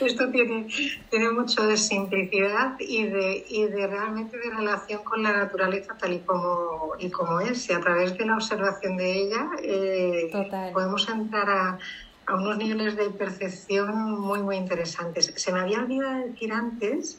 [0.00, 0.68] Esto tiene,
[1.10, 6.12] tiene mucho de simplicidad y de, y de realmente de relación con la naturaleza tal
[6.12, 7.68] y como, y como es.
[7.68, 10.30] Y a través de la observación de ella eh,
[10.72, 11.78] podemos entrar a,
[12.26, 15.32] a unos niveles de percepción muy, muy interesantes.
[15.34, 17.18] Se me había olvidado decir antes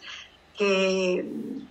[0.57, 1.25] que,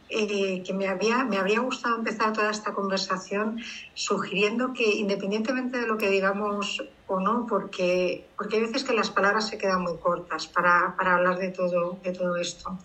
[0.09, 3.61] eh, que me, había, me habría gustado empezar toda esta conversación
[3.95, 6.83] sugiriendo que independientemente de lo que digamos
[7.15, 11.17] o no, porque, porque hay veces que las palabras se quedan muy cortas para, para
[11.17, 12.79] hablar de todo, de todo esto,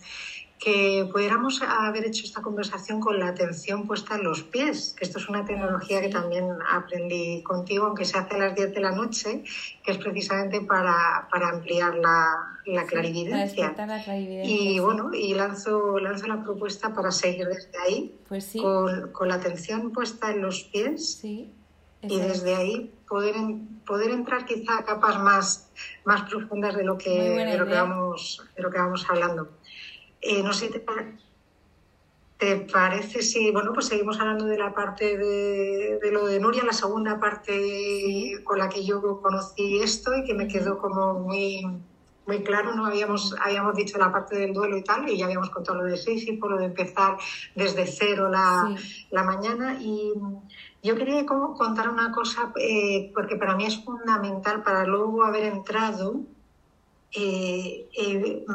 [0.58, 5.18] que pudiéramos haber hecho esta conversación con la atención puesta en los pies, que esto
[5.18, 8.92] es una tecnología que también aprendí contigo, aunque se hace a las 10 de la
[8.92, 9.44] noche,
[9.84, 13.74] que es precisamente para, para ampliar la, la, clarividencia.
[14.44, 19.34] Y bueno, y lanzo, lanzo la propuesta para seguir desde ahí, pues con, con, la
[19.34, 21.22] atención puesta en los pies.
[22.08, 23.34] Y desde ahí poder,
[23.86, 25.70] poder entrar quizá a capas más,
[26.04, 29.50] más profundas de lo que, de lo que, vamos, de lo que vamos hablando.
[30.20, 36.26] Eh, no sé, te, parece si, bueno, pues seguimos hablando de la parte de, lo
[36.26, 40.78] de Nuria, la segunda parte con la que yo conocí esto y que me quedó
[40.78, 41.64] como muy,
[42.26, 42.86] muy claro, ¿no?
[42.86, 46.36] Habíamos, habíamos dicho la parte del duelo y tal, y ya habíamos contado lo de
[46.38, 47.16] por lo de empezar
[47.54, 48.74] desde cero la,
[49.10, 49.78] la mañana.
[49.80, 50.12] Y
[50.86, 56.20] yo quería contar una cosa, eh, porque para mí es fundamental para luego haber entrado
[57.12, 58.46] eh, eh,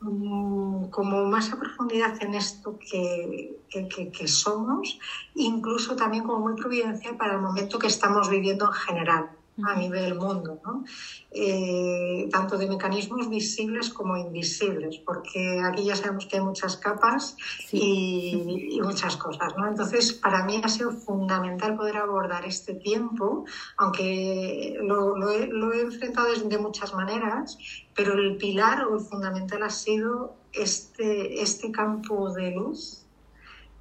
[0.00, 4.98] mm, como más a profundidad en esto que, que, somos,
[5.34, 9.30] incluso también como muy providencial para el momento que estamos viviendo en general
[9.64, 10.84] a nivel mundo, ¿no?
[11.30, 17.36] Eh, tanto de mecanismos visibles como invisibles, porque aquí ya sabemos que hay muchas capas
[17.72, 19.56] y, muchas cosas.
[19.56, 19.66] ¿no?
[19.66, 23.44] Entonces, para mí ha sido fundamental poder abordar este tiempo,
[23.76, 27.58] aunque lo, lo, he, lo he, enfrentado de muchas maneras,
[27.94, 33.05] pero el pilar o el fundamental ha sido este, este campo de luz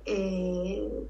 [0.06, 1.08] eh,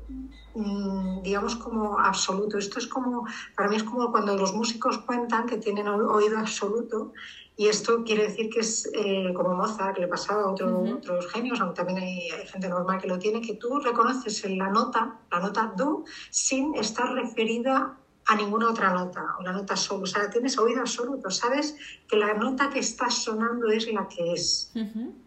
[0.53, 2.58] mm, digamos como absoluto.
[2.58, 7.12] Esto es como, para mí es como cuando los músicos cuentan que tienen oído absoluto
[7.58, 11.62] y esto quiere decir que es eh, como Mozart, que le pasaba a otros genios,
[11.62, 15.19] aunque también hay, hay, gente normal que lo tiene, que tú reconoces en la nota,
[15.31, 20.03] la nota do, sin estar referida a ninguna otra nota, o la nota solo.
[20.03, 21.75] O sea, tienes oído absoluto, sabes
[22.07, 24.71] que la nota que está sonando es la que es,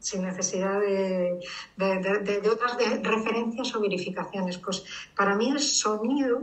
[0.00, 1.40] sin necesidad de,
[1.76, 4.58] de, otras referencias o verificaciones.
[4.58, 4.84] Pues
[5.16, 6.42] para mí el sonido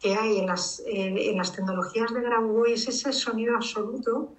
[0.00, 4.34] que hay en las, eh, en las tecnologías de Grabovoi es ese sonido absoluto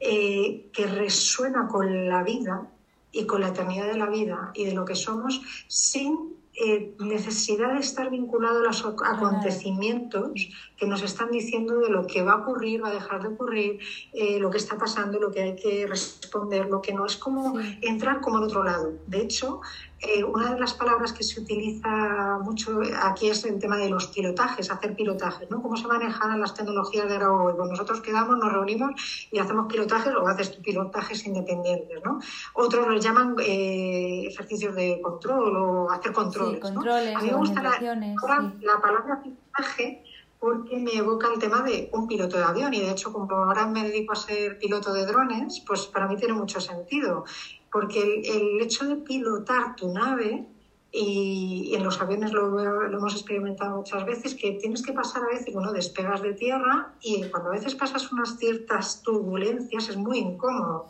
[0.00, 2.68] eh, que resuena con la vida
[3.10, 7.74] y con la eternidad de la vida y de lo que somos sin eh, necesidad
[7.74, 12.36] de estar vinculado a los acontecimientos que nos están diciendo de lo que va a
[12.36, 13.80] ocurrir, va a dejar de ocurrir,
[14.12, 17.06] eh, lo que está pasando, lo que hay que responder, lo que no.
[17.06, 18.94] Es como entrar como al otro lado.
[19.06, 19.60] De hecho,
[20.00, 24.06] eh, una de las palabras que se utiliza mucho aquí es el tema de los
[24.08, 25.60] pilotajes, hacer pilotajes, ¿no?
[25.60, 28.92] Cómo se manejan las tecnologías de ahora Pues nosotros quedamos, nos reunimos
[29.32, 32.20] y hacemos pilotajes o haces pilotajes independientes, ¿no?
[32.54, 37.80] Otros los llaman eh, ejercicios de control o hacer controles, A mí me gusta la,
[37.80, 40.04] la palabra pilotaje
[40.38, 43.66] porque me evoca el tema de un piloto de avión y de hecho como ahora
[43.66, 47.24] me dedico a ser piloto de drones, pues para mí tiene mucho sentido
[47.70, 50.46] porque el, hecho de pilotar tu nave,
[50.90, 55.52] y, en los aviones lo, hemos experimentado muchas veces, que tienes que pasar a veces,
[55.52, 60.88] bueno, despegas de tierra y cuando a veces pasas unas ciertas turbulencias es muy incómodo.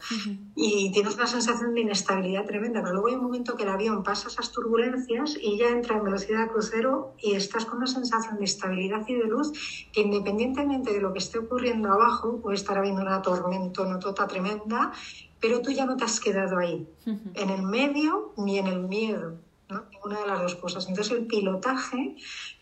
[0.55, 4.05] Y tienes una sensación de inestabilidad tremenda, pero luego hay un momento que el avión
[4.05, 8.45] pasa esas turbulencias y ya entra en velocidad crucero y estás con una sensación de
[8.45, 9.53] estabilidad y de luz
[9.93, 14.29] que independientemente de lo que esté ocurriendo abajo, puede estar habiendo una tormenta, una tota
[14.29, 14.93] tremenda
[15.41, 19.37] pero tú ya no te has quedado ahí, en el medio ni en el miedo,
[19.69, 19.85] ¿no?
[19.93, 20.89] ninguna de las dos cosas.
[20.89, 22.17] Entonces el pilotaje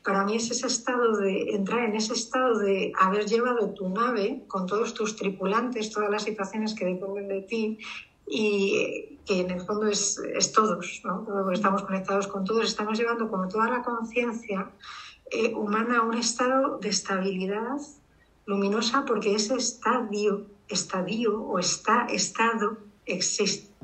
[0.05, 4.45] para mí es ese estado de entrar en ese estado de haber llevado tu nave
[4.47, 7.79] con todos tus tripulantes, todas las situaciones que dependen de ti
[8.27, 11.51] y que en el fondo es, es todos, ¿no?
[11.53, 14.71] estamos conectados con todos, estamos llevando como toda la conciencia
[15.31, 17.79] eh, humana a un estado de estabilidad
[18.47, 23.74] luminosa porque ese estadio estadio o está, estado existe,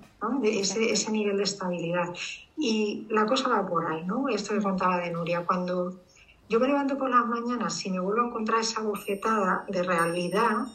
[0.45, 2.15] ese, ese, nivel de estabilidad.
[2.57, 4.29] Y la cosa va por ahí, ¿no?
[4.29, 6.01] Esto que contaba de Nuria, cuando
[6.49, 10.67] yo me levanto por las mañanas y me vuelvo a encontrar esa bofetada de realidad,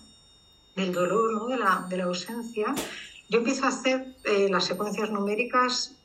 [0.75, 1.47] del dolor, ¿no?
[1.47, 2.73] de, la, de la ausencia,
[3.29, 5.96] yo empiezo a hacer eh, las secuencias numéricas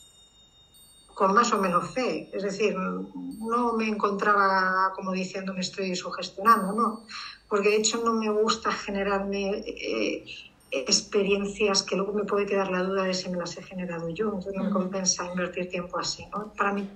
[1.23, 2.29] con más o menos fe.
[2.33, 7.05] Es decir, no me encontraba como diciendo me estoy sugestionando, ¿no?
[7.49, 10.25] porque de hecho no me gusta generarme eh,
[10.73, 14.25] experiencias que luego me puede quedar la duda de si me las he generado yo,
[14.25, 16.25] entonces no me compensa invertir tiempo así.
[16.33, 16.53] ¿no?
[16.55, 16.89] Para mí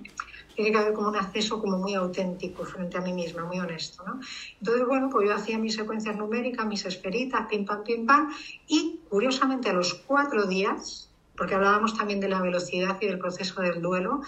[0.55, 4.03] tiene que haber como un acceso como muy auténtico frente a mí misma, muy honesto.
[4.05, 4.19] ¿no?
[4.59, 8.33] Entonces, bueno, pues yo hacía mis secuencias numéricas, mis esferitas, pim, pam, pim, pam,
[8.67, 11.06] y curiosamente a los cuatro días,
[11.37, 14.21] porque hablábamos también de la velocidad y del proceso del duelo,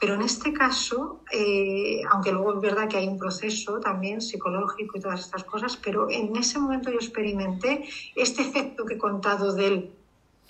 [0.00, 4.98] pero en este caso, eh, aunque luego es verdad que hay un proceso también psicológico
[4.98, 9.52] y todas estas cosas, pero en ese momento yo experimenté este efecto que he contado
[9.54, 9.92] del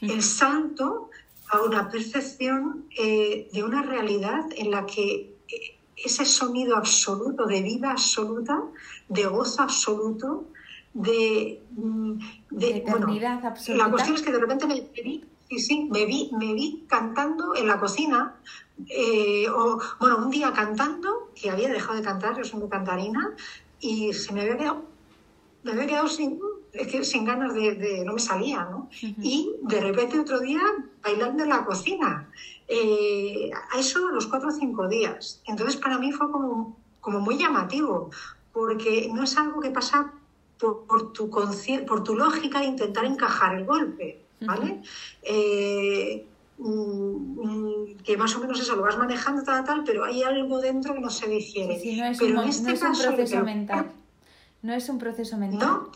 [0.00, 1.10] el salto
[1.50, 7.62] a una percepción eh, de una realidad en la que eh, ese sonido absoluto, de
[7.62, 8.62] vida absoluta,
[9.08, 10.46] de gozo absoluto,
[10.92, 11.62] de...
[11.70, 12.18] Mm,
[12.50, 13.84] de, absoluta.
[13.84, 17.66] La cuestión es que de repente me vi, sí, me vi, me vi cantando en
[17.66, 18.34] la cocina,
[18.88, 23.34] eh, o bueno, un día cantando, que había dejado de cantar, yo soy muy cantarina,
[23.80, 24.84] y se me había quedado,
[25.62, 26.38] me había quedado sin,
[26.72, 28.88] es que sin ganas de, no me salía, ¿no?
[29.00, 30.62] Y de repente otro día
[31.02, 32.28] bailando en la cocina,
[32.68, 35.42] eh, a eso los cuatro o cinco días.
[35.46, 38.10] Entonces para mí fue como, como muy llamativo,
[38.52, 40.12] porque no es algo que pasa
[40.58, 44.82] por, tu, por tu lógica de intentar encajar el golpe, ¿vale?
[45.22, 46.26] Eh,
[46.58, 50.94] mm, que más o menos eso lo vas manejando tal tal pero hay algo dentro
[50.94, 51.80] que no se digiere.
[51.96, 53.92] No es, un, este proceso mental.
[54.62, 55.60] No es un proceso mental.
[55.60, 55.90] No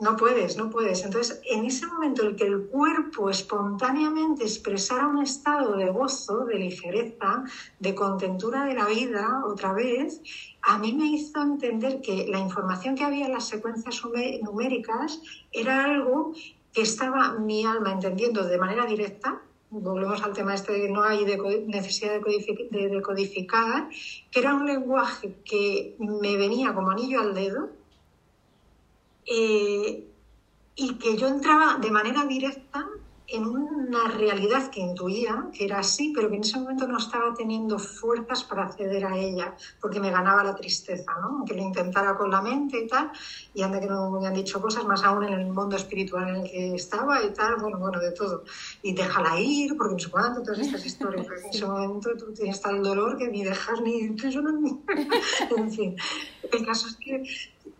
[0.00, 1.04] no puedes, no puedes.
[1.04, 6.46] Entonces, en ese momento en el que el cuerpo espontáneamente expresara un estado de gozo,
[6.46, 7.44] de ligereza,
[7.78, 10.22] de contentura de la vida, otra vez,
[10.62, 14.02] a mí me hizo entender que la información que había en las secuencias
[14.42, 15.20] numéricas
[15.52, 16.32] era algo
[16.74, 21.24] estaba mi alma entendiendo de manera directa, volvemos al tema este de que no hay
[21.66, 23.88] necesidad de, decodificar,
[24.30, 27.70] que era un lenguaje que me venía como anillo al dedo
[29.26, 30.04] eh,
[30.74, 32.88] y que yo entraba de manera directa
[33.32, 37.32] en una realidad que intuía que era así, pero que en ese momento no estaba
[37.34, 41.38] teniendo fuerzas para acceder a ella, porque me ganaba la tristeza, ¿no?
[41.38, 43.10] Aunque lo intentara con la mente y tal,
[43.54, 46.36] y anda que no me han dicho cosas, más aún en el mundo espiritual en
[46.36, 48.44] el que estaba y tal, bueno, bueno, de todo.
[48.82, 52.60] Y déjala ir, porque no sé cuánto, todas estas historias, en ese momento tú tienes
[52.60, 54.00] tal dolor que ni dejas ni...
[55.56, 55.96] en fin,
[56.50, 57.22] el caso es que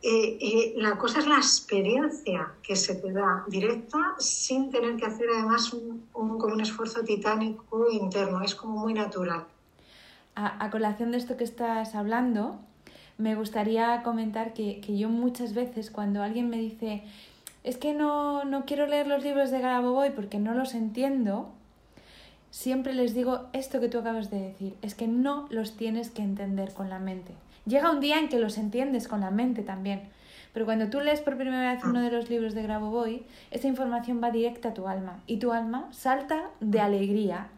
[0.03, 5.05] eh, eh, la cosa es la experiencia que se te da directa sin tener que
[5.05, 9.44] hacer además un, como un esfuerzo titánico interno, es como muy natural.
[10.36, 12.59] A, colación de esto que estás hablando,
[13.18, 17.03] me gustaría comentar que, que, yo muchas veces cuando alguien me dice
[17.62, 21.51] es que no, no quiero leer los libros de Grabovoi porque no los entiendo,
[22.51, 26.22] siempre les digo esto que tú acabas de decir, es que no los tienes que
[26.22, 27.34] entender con la mente.
[27.66, 30.02] Llega un día en que los entiendes con la mente también.
[30.52, 34.20] Pero cuando tú lees por primera vez uno de los libros de Grabovoi, esa información
[34.22, 37.48] va directa a tu alma y tu alma salta de alegría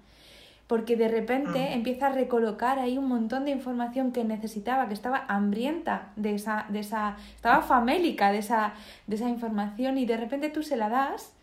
[0.73, 1.75] porque de repente ah.
[1.75, 6.65] empieza a recolocar ahí un montón de información que necesitaba, que estaba hambrienta de esa,
[6.71, 8.73] de esa, estaba famélica de esa,
[9.07, 11.35] de esa información y de repente tú se la das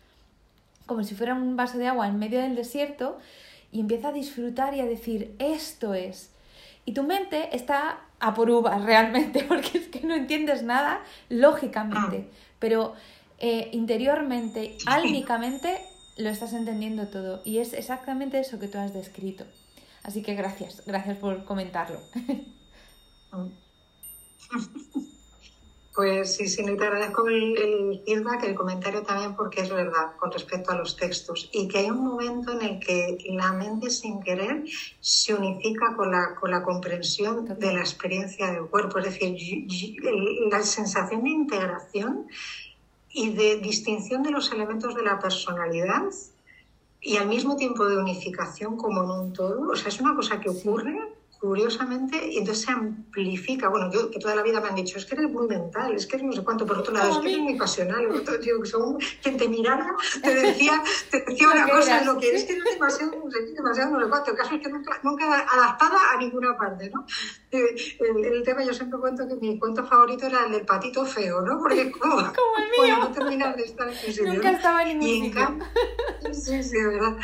[0.86, 3.18] como si fuera un vaso de agua en medio del desierto
[3.70, 6.32] y empieza a disfrutar y a decir, esto es.
[6.84, 12.28] Y tu mente está a por uvas realmente, porque es que no entiendes nada lógicamente,
[12.30, 12.36] ah.
[12.58, 12.94] pero
[13.38, 15.80] eh, interiormente, álmicamente,
[16.16, 17.42] lo estás entendiendo todo.
[17.44, 19.44] Y es exactamente eso que tú has descrito.
[20.02, 22.00] Así que gracias, gracias por comentarlo.
[25.94, 30.30] Pues sí, sí, te agradezco el, el, feedback, el comentario también, porque es verdad con
[30.30, 31.50] respecto a los textos.
[31.52, 34.62] Y que hay un momento en el que la mente sin querer
[35.00, 39.00] se unifica con la, con la comprensión de la experiencia del cuerpo.
[39.00, 39.36] Es decir,
[40.48, 42.28] la sensación de integración
[43.10, 46.04] y de distinción de los elementos de la personalidad
[47.00, 49.70] y al mismo tiempo de unificación como en un todo.
[49.70, 50.96] O sea, es una cosa que ocurre
[51.40, 53.70] curiosamente, y entonces se amplifica.
[53.70, 56.06] Bueno, yo que toda la vida me han dicho, es que eres muy mental, es
[56.06, 58.06] que eres no sé cuánto, por otro lado, es que eres muy pasional.
[58.10, 62.44] Otro, digo, según quien te mirara, te decía, te decía una cosa, lo que eres
[62.44, 63.12] que eres demasiado,
[63.56, 64.30] demasiado, no sé cuánto.
[64.32, 67.06] El caso es que nunca, nunca adaptada a ninguna parte, ¿no?
[67.50, 71.06] Eh, el, el, tema, yo siempre cuento que mi cuento favorito era el del patito
[71.06, 71.58] feo, ¿no?
[71.58, 72.98] Porque como, como el mío.
[72.98, 75.58] no terminar de estar en Nunca estaba en ningún sitio.
[76.32, 77.16] Sí, sí, de verdad.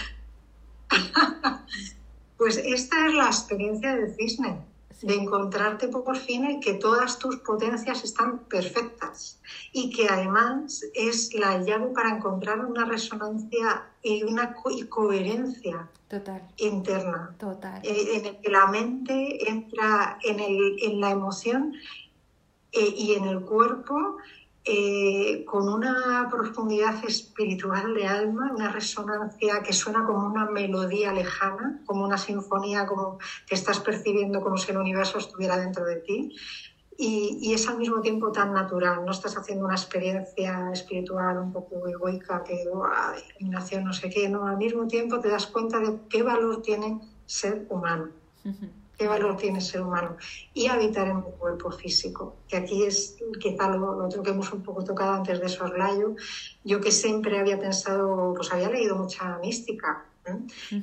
[2.36, 4.58] Pues esta es la experiencia del cisne,
[5.02, 9.38] de encontrarte por fin en que todas tus potencias están perfectas
[9.72, 14.54] y que además es la llave para encontrar una resonancia y una
[14.88, 15.88] coherencia
[16.56, 17.34] interna.
[17.38, 17.80] Total.
[17.82, 21.74] Eh, en el que la mente entra en, el, en la emoción
[22.72, 24.18] eh, y en el cuerpo
[24.68, 31.80] eh, con una profundidad espiritual de alma, una resonancia que suena como una melodía lejana,
[31.86, 36.36] como una sinfonía, como que estás percibiendo como si el universo estuviera dentro de ti.
[36.98, 41.86] Y, es al mismo tiempo tan natural, no estás haciendo una experiencia espiritual un poco
[41.86, 42.64] egoica, que
[43.38, 47.00] iluminación, no sé qué, no, al mismo tiempo te das cuenta de qué valor tiene
[47.26, 48.08] ser humano
[48.96, 50.16] qué valor tiene ser humano
[50.54, 54.62] y habitar en un cuerpo físico, que aquí es quizá lo, otro que hemos un
[54.62, 56.14] poco tocado antes de Sorlayo.
[56.64, 60.06] Yo que siempre había pensado, pues había leído mucha mística,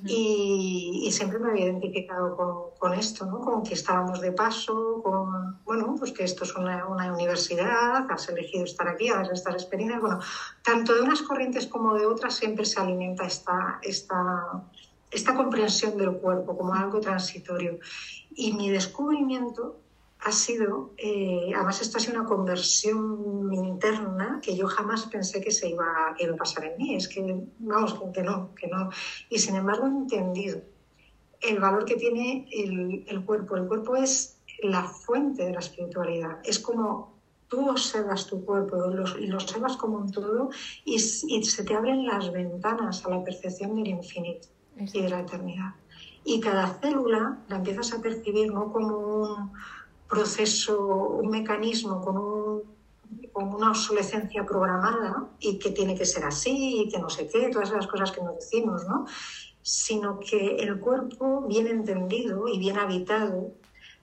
[0.06, 3.42] y, siempre me había identificado con, con, esto, ¿no?
[3.42, 8.30] Con que estábamos de paso, con, bueno, pues que esto es una, una universidad, has
[8.30, 10.02] elegido estar aquí, has estas experiencias.
[10.02, 10.20] Bueno,
[10.64, 14.64] tanto de unas corrientes como de otras siempre se alimenta esta, esta,
[15.14, 17.80] esta comprensión del cuerpo como algo transitorio.
[18.36, 19.80] Y mi descubrimiento
[20.20, 25.52] ha sido, eh, además esta ha sido una conversión interna que yo jamás pensé que
[25.52, 27.22] se iba, a pasar en mí, es que,
[27.60, 28.90] vamos, que no, que no.
[29.30, 30.62] Y sin embargo he entendido
[31.42, 33.58] el valor que tiene el, cuerpo.
[33.58, 37.14] El cuerpo es la fuente de la espiritualidad, es como
[37.50, 38.78] tú observas tu cuerpo
[39.20, 40.50] y lo observas como un todo
[40.86, 44.48] y, se te abren las ventanas a la percepción del infinito
[44.78, 45.74] y de la eternidad.
[46.24, 49.52] Y cada célula la empiezas a percibir no como un
[50.10, 50.78] proceso,
[51.22, 52.74] un mecanismo con,
[53.36, 57.70] una obsolescencia programada y que tiene que ser así y que no sé qué, todas
[57.70, 59.06] esas cosas que nos decimos, ¿no?
[59.62, 63.54] Sino que el cuerpo bien entendido y bien habitado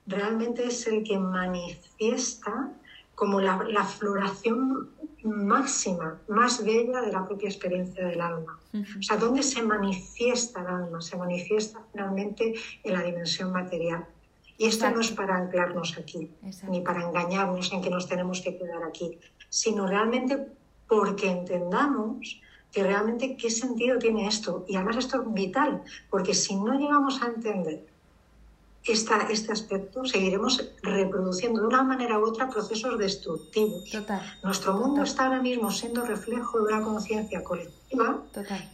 [0.07, 2.73] realmente es el que manifiesta
[3.21, 4.89] como la, la, floración
[5.25, 8.59] máxima, más bella de la propia experiencia del alma.
[8.99, 11.03] O sea, ¿dónde se manifiesta el alma?
[11.03, 14.07] Se manifiesta finalmente en la dimensión material.
[14.57, 16.31] Y esto no es para anclarnos aquí,
[16.71, 19.19] ni para engañarnos en que nos tenemos que quedar aquí,
[19.51, 20.47] sino realmente
[20.89, 22.41] porque entendamos
[22.73, 24.65] que realmente qué sentido tiene esto.
[24.67, 27.85] Y además esto es vital, porque si no llegamos a entender
[28.85, 33.85] esta, este aspecto, seguiremos reproduciendo de una manera u otra procesos destructivos.
[34.43, 38.23] Nuestro mundo está ahora mismo siendo reflejo de una conciencia colectiva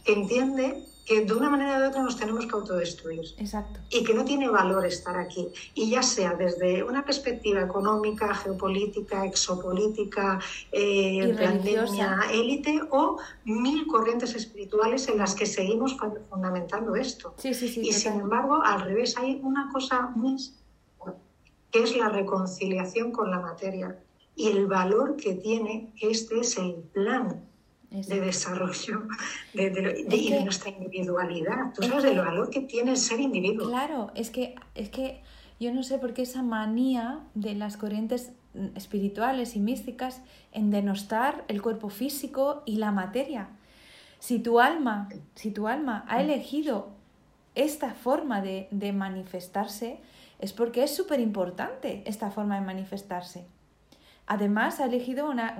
[0.05, 3.25] que entiende que de una manera u otra nos tenemos que autodestruir.
[3.37, 3.79] Exacto.
[3.89, 5.47] Y que no tiene valor estar aquí.
[5.73, 10.37] Y ya sea desde una perspectiva económica, geopolítica, exopolítica,
[10.69, 15.95] eh, pandemia, élite o mil corrientes espirituales en las que seguimos
[16.29, 17.33] fundamentando esto.
[17.37, 20.35] Sí, sí, sí, y sin embargo, al revés, hay una cosa muy
[21.71, 23.97] que es la reconciliación con la materia
[24.35, 27.47] y el valor que tiene este es el plan
[27.89, 29.07] de desarrollo
[29.53, 31.73] de, de, nuestra individualidad.
[31.73, 33.69] Tú sabes el valor que tiene el ser individuo.
[33.69, 35.21] Claro, es que, es que
[35.59, 38.31] yo no sé por qué esa manía de las corrientes
[38.75, 40.21] espirituales y místicas
[40.51, 43.49] en denostar el cuerpo físico y la materia.
[44.19, 46.89] Si tu alma, si tu alma ha elegido
[47.55, 49.99] esta forma de, de manifestarse,
[50.39, 53.45] es porque es súper importante esta forma de manifestarse.
[54.27, 55.57] Además, ha elegido una,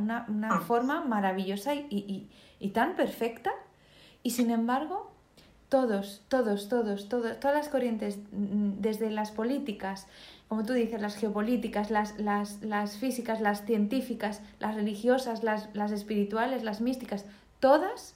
[0.50, 0.60] ah.
[0.60, 2.30] forma maravillosa y,
[2.74, 3.52] tan perfecta.
[4.24, 5.10] Y sin embargo,
[5.70, 10.08] todos, todos, todos, todos, todas las corrientes, mm, desde las políticas,
[10.50, 16.64] como tú dices, las geopolíticas, las, las, físicas, las científicas, las religiosas, las, las espirituales,
[16.64, 17.26] las místicas,
[17.62, 18.16] todas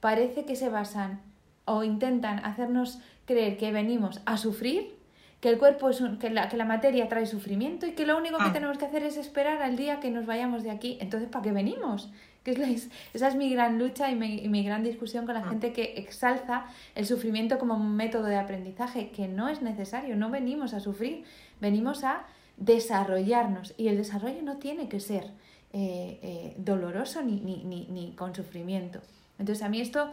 [0.00, 1.20] parece que se basan
[1.66, 4.99] o intentan hacernos creer que venimos a sufrir
[5.40, 8.16] que el cuerpo es un, que, la, que la materia trae sufrimiento y que lo
[8.16, 8.52] único que ah.
[8.52, 10.98] tenemos que hacer es esperar al día que nos vayamos de aquí.
[11.00, 12.10] Entonces, ¿para qué venimos?
[12.42, 15.48] Que es esa es mi gran lucha y mi, mi, gran discusión con la ah.
[15.50, 16.64] gente que exalza
[16.94, 21.24] el sufrimiento como un método de aprendizaje, que no es necesario, no venimos a sufrir,
[21.60, 22.24] venimos a
[22.56, 25.24] desarrollarnos y el desarrollo no tiene que ser
[25.72, 29.00] eh, eh, doloroso ni, ni, ni, ni, con sufrimiento.
[29.38, 30.10] Entonces a mí esto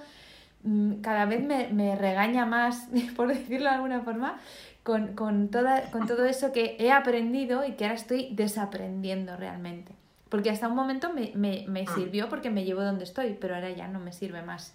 [0.64, 4.40] mm, cada vez me, me regaña más, por decirlo de alguna forma,
[4.88, 9.92] con, con, toda, con todo eso que he aprendido y que ahora estoy desaprendiendo realmente.
[10.30, 11.94] Porque hasta un momento me, me, me ah.
[11.94, 14.74] sirvió porque me llevo donde estoy, pero ahora ya no me sirve más.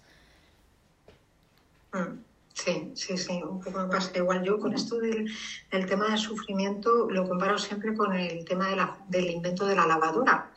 [1.93, 2.19] Mm,
[2.53, 4.43] sí, sí, sí, un poco me pasa igual.
[4.43, 5.31] Yo con esto del,
[5.71, 9.75] del tema del sufrimiento lo comparo siempre con el tema de la, del invento de
[9.75, 10.51] la lavadora.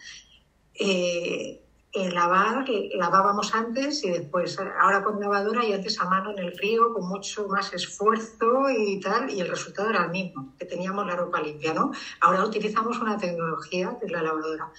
[0.75, 1.63] Eh,
[1.95, 6.93] lavar, lavábamos antes y después, ahora con lavadora y antes a mano en el río
[6.93, 11.17] con mucho más esfuerzo y tal, y el resultado era el mismo, que teníamos la
[11.17, 11.93] ropa limpia, ¿no?
[12.21, 14.71] Ahora utilizamos una tecnología, que es la lavadora.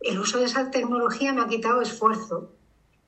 [0.00, 2.50] El uso de esa tecnología me ha quitado esfuerzo,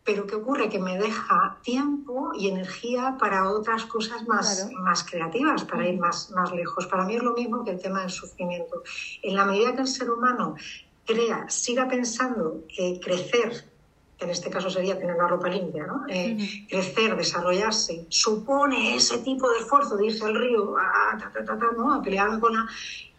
[0.04, 0.68] pero ¿qué ocurre?
[0.68, 6.30] Que me deja tiempo y energía para otras cosas más, más creativas, para ir más,
[6.30, 6.86] más lejos.
[6.86, 8.82] Para mí es lo mismo que el tema del sufrimiento.
[9.22, 10.54] En la medida que el ser humano
[11.06, 13.64] crea, siga pensando que crecer,
[14.18, 16.04] que en este caso sería tener la ropa limpia, ¿no?
[16.08, 21.18] Eh, crecer, desarrollarse, supone ese tipo de esfuerzo de irse al río a,
[21.76, 21.94] ¿no?
[21.94, 22.66] a pelearme con la...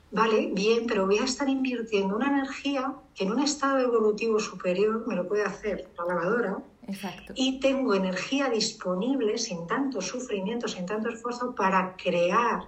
[0.10, 5.06] Vale, bien, pero voy a estar invirtiendo una energía que en un estado evolutivo superior
[5.06, 6.58] me lo puede hacer la lavadora.
[6.88, 7.34] Exacto.
[7.36, 12.62] Y tengo energía disponible sin tanto sufrimiento, sin tanto esfuerzo para crear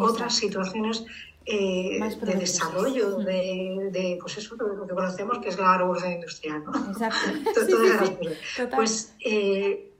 [0.00, 1.06] otras situaciones
[1.46, 6.64] eh, de desarrollo, de, de, pues eso, lo que conocemos que es la revolución industrial,
[6.64, 6.72] ¿no?
[6.90, 7.18] Exacto.
[8.74, 9.92] Pues eh,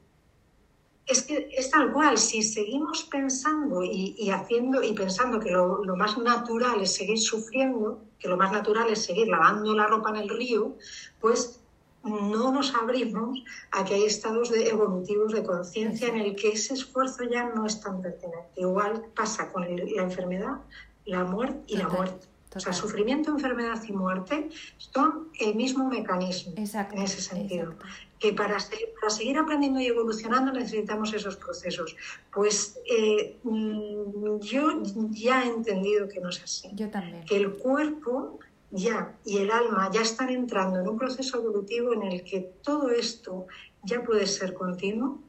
[1.07, 5.97] es que es tal cual, si seguimos pensando y, haciendo y pensando que lo, lo,
[5.97, 10.17] más natural es seguir sufriendo, que lo más natural es seguir lavando la ropa en
[10.17, 10.77] el río,
[11.21, 11.61] pues
[12.05, 16.75] no nos abrimos a que hay estados de evolutivos de conciencia en el que ese
[16.75, 18.49] esfuerzo ya no es tan pertinente.
[18.57, 20.61] Igual pasa con la enfermedad,
[21.07, 22.27] la muerte y la muerte.
[22.57, 24.49] O sea, sufrimiento, enfermedad y muerte
[24.79, 27.75] son el mismo mecanismo en ese sentido.
[28.21, 28.57] Que para,
[29.01, 31.97] para, seguir aprendiendo y evolucionando necesitamos esos procesos.
[32.33, 36.71] Pues eh, mm, yo ya he entendido que no es así.
[36.75, 37.25] Yo también.
[37.25, 38.39] Que el cuerpo
[38.71, 42.91] ya y el alma ya están entrando en un proceso evolutivo en el que todo
[42.91, 43.47] esto
[43.83, 45.21] ya puede ser continuo.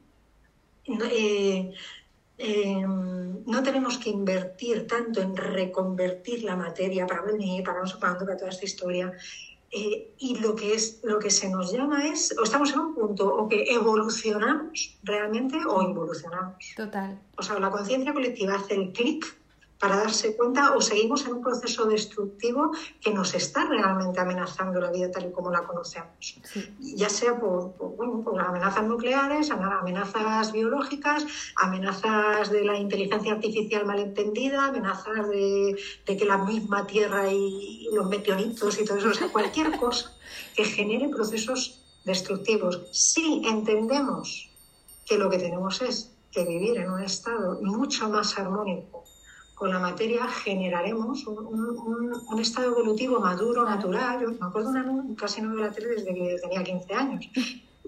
[0.84, 1.72] Eh,
[2.38, 8.36] em, no tenemos que invertir tanto en reconvertir la materia para venir, para no para
[8.36, 9.12] toda esta historia.
[9.70, 12.94] Eh, y lo que, es, lo que se nos llama es, o estamos en un
[12.94, 16.72] punto, o que evolucionamos realmente o involucionamos.
[16.76, 17.20] Total.
[17.36, 19.26] O sea, la conciencia colectiva hace el clic
[19.78, 22.70] para darse cuenta o seguimos en un proceso destructivo
[23.00, 26.40] que nos está realmente amenazando la vida tal y como la conocemos.
[26.80, 34.66] Ya sea por, bueno, por amenazas nucleares, amenazas biológicas, amenazas de la inteligencia artificial malentendida,
[34.66, 39.28] amenazas de, de que la misma Tierra y los meteoritos y todo eso, o sea,
[39.28, 40.12] cualquier cosa
[40.54, 42.82] que genere procesos destructivos.
[42.92, 44.50] Si entendemos
[45.04, 49.04] que lo que tenemos es que vivir en un estado mucho más armónico
[49.56, 54.20] con la materia generaremos un, estado evolutivo maduro, natural.
[54.20, 54.84] Yo me acuerdo, una,
[55.16, 57.24] casi no veo la tele desde que tenía 15 años.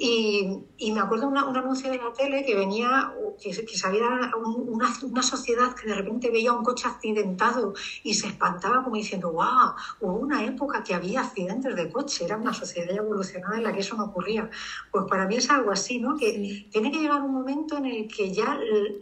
[0.01, 4.07] Y, y me acuerdo una, un anuncio de la tele que venía, que, que sabía
[4.07, 7.75] una, una, sociedad que de repente veía un coche accidentado
[8.05, 12.37] y se espantaba como diciendo, wow, hubo una época que había accidentes de coche, era
[12.37, 14.49] una sociedad evolucionada en la que eso no ocurría.
[14.93, 16.17] Pues para mí es algo así, ¿no?
[16.17, 18.57] Que tiene que llegar un momento en el que ya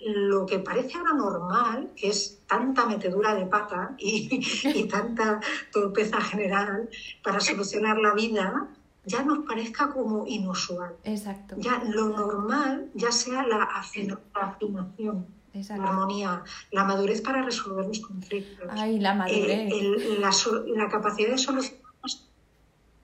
[0.06, 4.40] lo que parece ahora normal, que es tanta metedura de pata y,
[4.74, 5.40] y tanta
[5.70, 6.88] torpeza general
[7.22, 8.66] para solucionar la vida,
[9.06, 10.96] ya nos parezca como inusual.
[11.04, 11.56] Exacto.
[11.58, 16.42] Ya lo normal ya sea la afinación, la armonía,
[16.72, 18.68] la madurez para resolver los conflictos.
[18.70, 19.72] Ay, la madurez.
[20.18, 21.86] la, capacidad de solucionar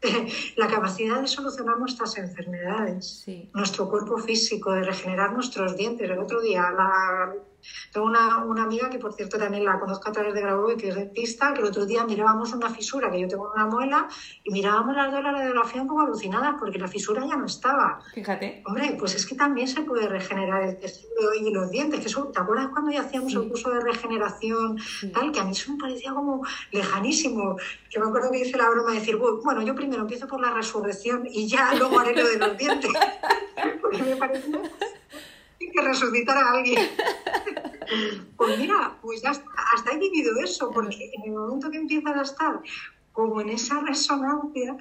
[0.56, 3.24] la capacidad de solucionar nuestras enfermedades,
[3.54, 6.10] nuestro cuerpo físico, de regenerar nuestros dientes.
[6.10, 7.32] El otro día la,
[7.92, 10.88] tengo una, una, amiga que, por cierto, también la conozco a través de Grabo, que
[10.88, 14.08] es dentista, que el otro día mirábamos una fisura que yo tengo en una muela
[14.44, 18.00] y mirábamos las de la radiografía un poco alucinadas porque la fisura ya no estaba.
[18.14, 18.62] Fíjate.
[18.66, 22.00] Hombre, pues es que también se puede regenerar el tejido y los dientes.
[22.00, 24.78] Que ¿Te acuerdas cuando ya hacíamos el curso de regeneración?
[25.12, 27.56] Tal, que a mí eso me parecía como lejanísimo.
[27.90, 30.52] Que me acuerdo que hice la broma de decir, bueno, yo primero empiezo por la
[30.52, 32.90] resurrección y ya luego haré lo de los dientes.
[33.82, 34.60] porque me parecía
[35.70, 36.78] que resucitar a alguien.
[38.38, 42.22] Pues mira, pues ya hasta he vivido eso, porque en el momento que empiezas a
[42.22, 42.60] estar
[43.12, 44.76] como en esa resonancia,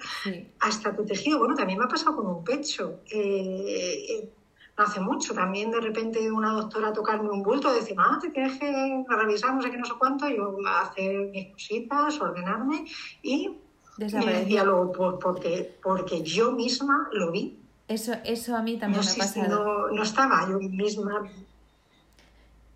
[0.60, 3.02] hasta tu tejido, bueno, también me ha pasado con un pecho.
[3.12, 4.30] Eh, eh,
[4.78, 8.58] no hace mucho, también de repente una doctora tocarme un bulto, decir, ah, te tienes
[8.58, 12.86] que revisar no sé qué, no sé cuánto, yo hacer mis cositas, ordenarme,
[13.22, 13.58] y
[13.98, 17.61] me decía luego, pues porque, porque yo misma lo vi.
[17.92, 19.50] Eso, eso a mí también me ha pasado.
[19.50, 21.30] no, no estaba yo misma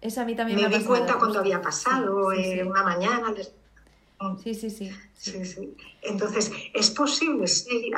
[0.06, 3.34] eso a mí también me, me di cuenta cuando había pasado, eh, una mañana.
[4.44, 5.46] Sí, sí, sí, sí.
[5.46, 7.48] sí, Entonces, ¿es posible?
[7.48, 7.92] Sí.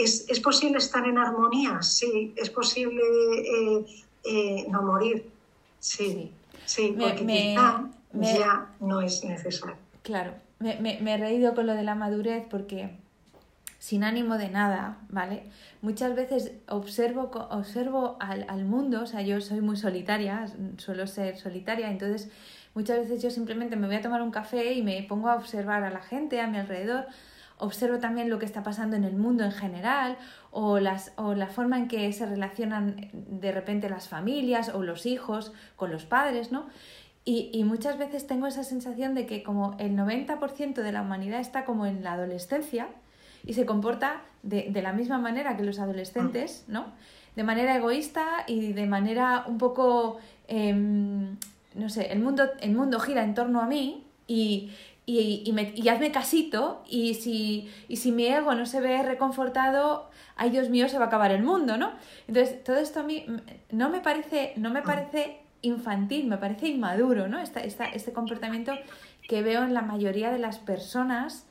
[0.00, 1.82] ¿Es, ¿Es, posible estar en armonía?
[1.82, 2.32] Sí.
[2.36, 3.84] ¿Es posible eh,
[4.24, 5.28] eh, no morir?
[5.78, 6.32] Sí.
[6.64, 7.84] Sí, porque quizá
[8.14, 9.76] ya no es necesario.
[10.02, 12.96] Claro, me, me he reído con lo de la madurez porque
[13.82, 15.42] sin ánimo de nada, ¿vale?
[15.80, 21.36] Muchas veces observo, observo al, al, mundo, o sea, yo soy muy solitaria, suelo ser
[21.36, 22.30] solitaria, entonces
[22.74, 25.82] muchas veces yo simplemente me voy a tomar un café y me pongo a observar
[25.82, 27.06] a la gente a mi alrededor,
[27.58, 30.16] observo también lo que está pasando en el mundo en general
[30.52, 35.06] o, las, o la forma en que se relacionan de repente las familias o los
[35.06, 36.68] hijos con los padres, ¿no?
[37.24, 41.40] Y, y, muchas veces tengo esa sensación de que como el 90% de la humanidad
[41.40, 42.88] está como en la adolescencia,
[43.44, 46.86] y se comporta de, de la misma manera que los adolescentes, ¿no?
[47.36, 50.18] De manera egoísta y de manera un poco,
[50.48, 51.36] em,
[51.74, 54.70] no sé, el mundo, el mundo gira en torno a mí y,
[55.06, 59.02] y, y, me, y, hazme casito y si, y si mi ego no se ve
[59.02, 61.92] reconfortado, ay Dios mío, se va a acabar el mundo, ¿no?
[62.28, 63.24] Entonces, todo esto a mí
[63.70, 67.38] no me parece, no me parece infantil, me parece inmaduro, ¿no?
[67.38, 68.72] Esta, esta, este comportamiento
[69.28, 71.46] que veo en la mayoría de las personas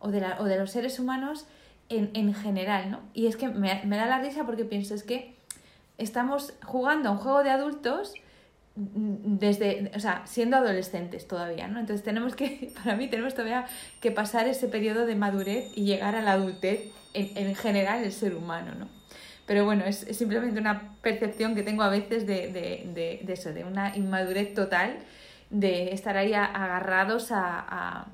[0.00, 1.46] o de, la, o de los seres humanos
[1.88, 3.00] en, en, general, ¿no?
[3.14, 5.36] Y es que me, me, da la risa porque pienso, es que
[5.98, 8.14] estamos jugando a un juego de adultos
[8.74, 11.80] desde, o sea, siendo adolescentes todavía, ¿no?
[11.80, 13.66] Entonces tenemos que, para mí tenemos todavía
[14.00, 18.12] que pasar ese periodo de madurez y llegar a la adultez en, en general el
[18.12, 18.88] ser humano, ¿no?
[19.46, 23.64] Pero bueno, es, simplemente una percepción que tengo a veces de, de, de, eso, de
[23.64, 24.98] una inmadurez total,
[25.50, 28.06] de estar ahí agarrados a,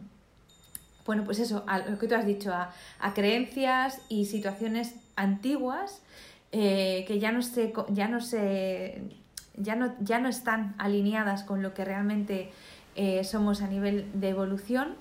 [1.05, 6.03] bueno, pues eso, a lo que tú has dicho, a, a creencias y situaciones antiguas
[6.53, 9.03] eh, que ya no se, ya no se,
[9.57, 12.51] ya no, ya no están alineadas con lo que realmente
[12.95, 14.97] eh, somos a nivel de evolución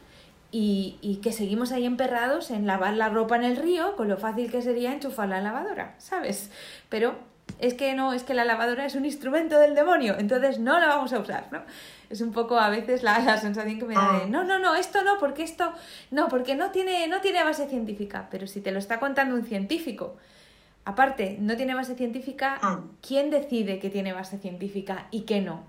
[0.49, 4.17] y, y, que seguimos ahí emperrados en lavar la ropa en el río con lo
[4.17, 6.51] fácil que sería enchufar la lavadora, ¿sabes?
[6.89, 7.15] Pero
[7.61, 10.87] es que no, es que la lavadora es un instrumento del demonio, entonces no la
[10.87, 11.61] vamos a usar, ¿no?
[12.09, 14.27] Es un poco a veces la, la sensación que me da de, ah.
[14.27, 15.71] no, no, no, esto no, porque esto,
[16.09, 19.45] no, porque no tiene, no tiene base científica, pero si te lo está contando un
[19.45, 20.17] científico,
[20.85, 22.81] aparte, no tiene base científica, ah.
[23.05, 25.63] ¿quién decide que tiene base científica y que no?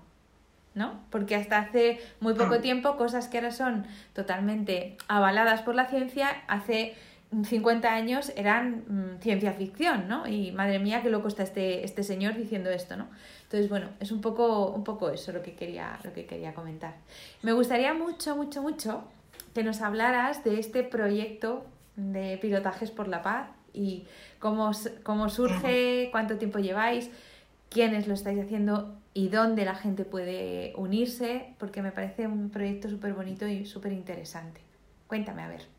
[0.73, 0.99] ¿no?
[1.11, 2.61] Porque hasta hace muy poco ah.
[2.61, 6.95] tiempo cosas que ahora son totalmente avaladas por la ciencia, hace
[7.43, 10.27] 50 años eran mm, ciencia ficción, ¿no?
[10.27, 13.07] Y madre mía, qué loco está este, este señor diciendo esto, ¿no?
[13.43, 16.95] Entonces, bueno, es un poco, un poco eso lo que, quería, lo que quería comentar.
[17.41, 19.03] Me gustaría mucho, mucho, mucho
[19.53, 21.65] que nos hablaras de este proyecto
[21.95, 24.05] de pilotajes por la paz y
[24.39, 24.71] cómo,
[25.03, 27.09] cómo surge, cuánto tiempo lleváis,
[27.69, 32.89] quiénes lo estáis haciendo y dónde la gente puede unirse, porque me parece un proyecto
[32.89, 34.61] súper bonito y súper interesante.
[35.07, 35.72] Cuéntame, a ver.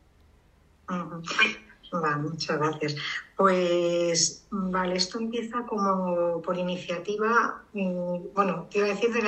[2.18, 2.96] Muchas gracias.
[3.36, 9.22] Pues vale, esto empieza como por iniciativa, mm, bueno, te iba a decir de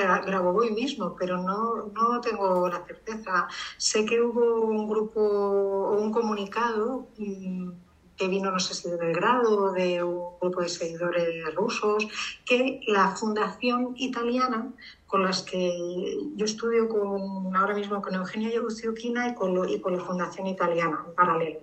[0.58, 3.48] hoy mismo, pero no, no tengo la certeza.
[3.78, 7.70] Sé que hubo un grupo o un comunicado mm,
[8.16, 12.06] que vino, no sé si de Belgrado de un grupo de seguidores rusos,
[12.44, 14.72] que la fundación italiana
[15.06, 19.96] con las que yo estudio con, ahora mismo con Eugenio Yeguziukina y con, y con
[19.96, 21.60] la Fundación Italiana en paralelo.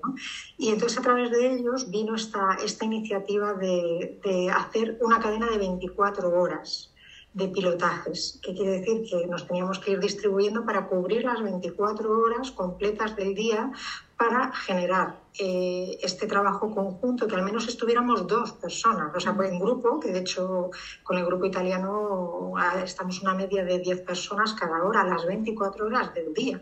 [0.57, 5.49] Y entonces a través de ellos vino esta, esta iniciativa de, de hacer una cadena
[5.49, 6.93] de 24 horas
[7.33, 12.09] de pilotajes, que quiere decir que nos teníamos que ir distribuyendo para cubrir las 24
[12.19, 13.71] horas completas del día
[14.17, 19.59] para generar eh, este trabajo conjunto, que al menos estuviéramos dos personas, o sea, en
[19.59, 20.69] grupo, que de hecho
[21.01, 25.88] con el grupo italiano ah, estamos una media de 10 personas cada hora, las 24
[25.88, 26.61] horas del día,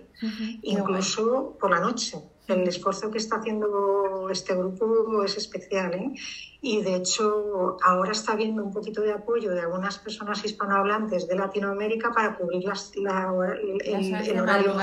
[0.61, 2.17] incluso por la noche.
[2.47, 6.13] El esfuerzo que está haciendo este grupo es especial ¿eh?
[6.61, 11.35] y de hecho ahora está habiendo un poquito de apoyo de algunas personas hispanohablantes de
[11.35, 14.73] Latinoamérica para cubrir las, la, el, el, horario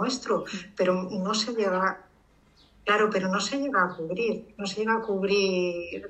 [0.00, 2.06] nuestro, pero no se llega
[2.84, 6.02] Claro, pero no se llega a cubrir, no se llega a cubrir.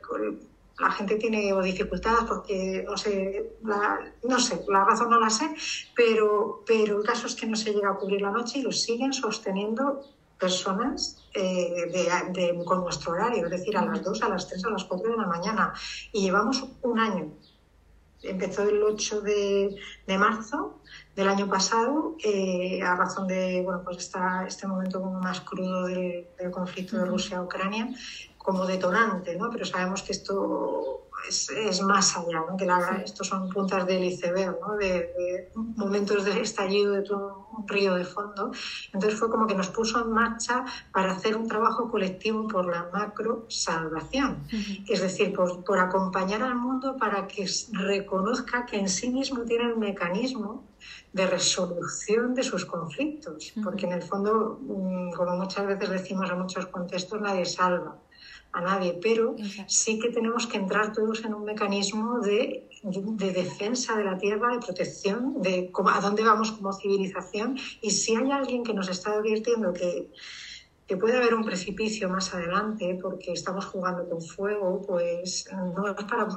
[0.79, 5.55] La gente tiene dificultades porque no sé, la, no sé, la razón no la sé,
[5.95, 8.73] pero, pero el caso es que no se llega a cubrir la noche y lo
[8.73, 10.03] siguen sosteniendo
[10.43, 11.87] personas eh,
[12.33, 15.11] de, con nuestro horario, es decir, a las 2, a las 3, a las 4
[15.12, 15.73] de la mañana.
[16.11, 17.33] Y llevamos un año.
[18.23, 20.81] Empezó el 8 de, de marzo
[21.15, 25.87] del año pasado, eh, a razón de bueno, pues esta, este momento como más crudo
[25.87, 27.89] del, conflicto de Rusia-Ucrania,
[28.39, 29.51] como detonante, ¿no?
[29.51, 32.57] pero sabemos que esto es, es más allá, ¿no?
[32.57, 34.77] que la, estos son puntas del iceberg, ¿no?
[34.77, 38.53] de, de, momentos de estallido de todo un río de fondo.
[38.93, 42.89] Entonces fue como que nos puso en marcha para hacer un trabajo colectivo por la
[42.93, 44.45] macro salvación,
[44.89, 49.64] es decir, por, por acompañar al mundo para que reconozca que en sí mismo tiene
[49.64, 50.64] el mecanismo
[51.12, 56.39] de resolución de sus conflictos, porque en el fondo, mm, como muchas veces decimos en
[56.39, 57.99] muchos contextos, nadie salva
[58.53, 59.34] a nadie, pero
[59.66, 64.53] sí que tenemos que entrar todos en un mecanismo de, de, defensa de la tierra,
[64.53, 67.57] de protección, de cómo, a dónde vamos como civilización.
[67.80, 70.11] Y si hay alguien que nos está advirtiendo que,
[70.86, 76.05] que puede haber un precipicio más adelante porque estamos jugando con fuego, pues no es
[76.05, 76.28] para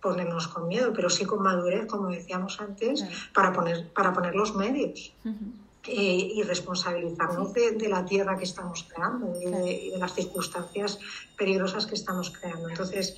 [0.00, 4.56] ponernos con miedo, pero sí con madurez, como decíamos antes, para, poner, para poner los
[4.56, 5.12] medios.
[5.86, 10.98] Eh, y responsabilizarnos de, la tierra que estamos creando y de, las circunstancias
[11.38, 12.68] peligrosas que estamos creando.
[12.68, 13.16] Entonces,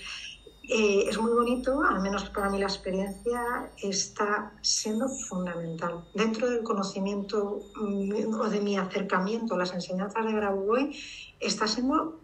[0.69, 6.05] eh, es muy bonito, al menos para mí la experiencia está siendo fundamental.
[6.15, 10.97] Dentro del conocimiento mm, o de mi acercamiento a las enseñanzas de Grabovoi,
[11.41, 12.21] está siendo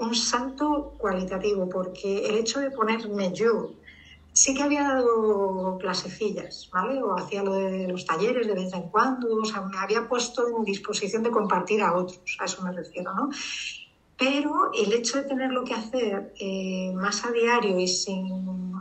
[0.00, 3.74] un salto cualitativo, porque el hecho de ponerme yo
[4.38, 7.02] sí que había dado clasecillas, ¿vale?
[7.02, 10.46] O hacía lo de los talleres de vez en cuando, o sea, me había puesto
[10.46, 13.30] en disposición de compartir a otros, a eso me refiero, ¿no?
[14.16, 18.74] Pero el hecho de tenerlo que hacer eh, más a diario y sin,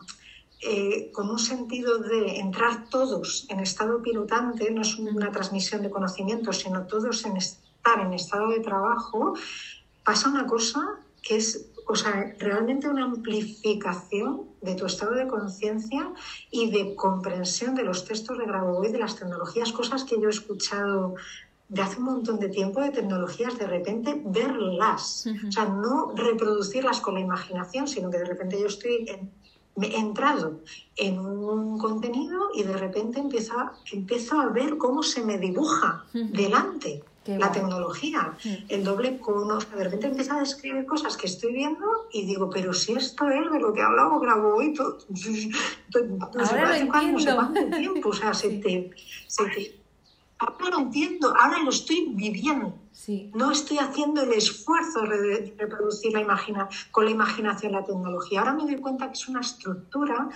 [0.62, 5.89] eh, con un sentido de entrar todos en estado pilotante, no es una transmisión de
[5.89, 9.34] conocimiento, sino todos en estar en estado de trabajo,
[10.03, 10.82] pasa una cosa
[11.24, 16.11] que es o sea, realmente una amplificación de tu estado de conciencia
[16.51, 20.31] y de comprensión de los textos de Grabovoi, de las tecnologías, cosas que yo he
[20.31, 21.15] escuchado
[21.69, 27.01] de hace un montón de tiempo de tecnologías, de repente verlas, o sea, no reproducirlas
[27.01, 29.05] con la imaginación, sino que de repente yo estoy
[29.79, 30.61] he entrado
[30.95, 33.53] en un contenido y de repente empiezo,
[33.91, 38.49] empiezo a ver cómo se me dibuja delante la tecnología, mm.
[38.69, 39.59] el doble cono.
[39.59, 43.51] De repente empieza a describir cosas que estoy viendo y digo, pero si esto es
[43.51, 48.91] de lo que hablaba, grabo hoy, todo, no sé cuánto, tiempo, o sea, se te,
[49.28, 49.80] se te,
[50.39, 52.73] ahora lo entiendo, ahora lo estoy viviendo.
[52.91, 53.32] Sí.
[53.36, 58.39] No estoy haciendo el esfuerzo de reproducir la imagina, con la imaginación la tecnología.
[58.39, 60.30] Ahora me doy cuenta que es una estructura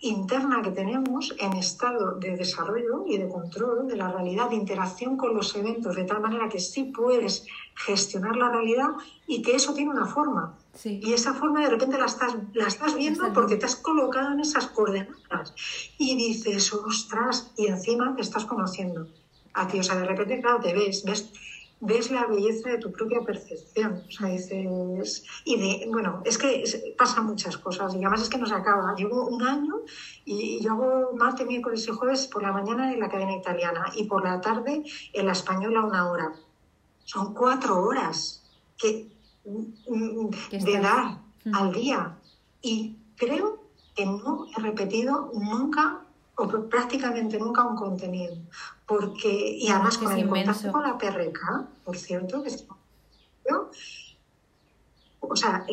[0.00, 5.16] interna que tenemos en estado de desarrollo y de control de la realidad, de interacción
[5.16, 8.90] con los eventos, de tal manera que sí puedes gestionar la realidad
[9.26, 10.58] y que eso tiene una forma.
[10.84, 14.40] Y esa forma de repente la estás, la estás viendo porque te has colocado en
[14.40, 15.54] esas coordenadas
[15.98, 19.08] y dices, ostras, y encima te estás conociendo
[19.52, 19.80] a ti.
[19.80, 21.30] O sea, de repente, claro, te ves, ves
[21.80, 24.04] ves la belleza de tu propia percepción.
[24.06, 28.38] O sea, dices, y de, bueno, es que pasan muchas cosas y además es que
[28.38, 28.94] no se acaba.
[28.94, 29.80] Llevo un año
[30.24, 34.04] y yo hago martes, miércoles y jueves por la mañana en la cadena italiana y
[34.04, 36.32] por la tarde en la española una hora.
[37.04, 38.42] Son cuatro horas
[38.76, 39.10] que,
[39.44, 41.18] de dar
[41.52, 42.18] al día
[42.60, 43.64] y creo
[43.94, 46.06] que no he repetido nunca
[46.36, 48.36] o prácticamente nunca un contenido.
[48.86, 49.28] Porque,
[49.58, 52.66] y además con el contacto con la PRK, por cierto, que es,
[55.20, 55.66] o sea,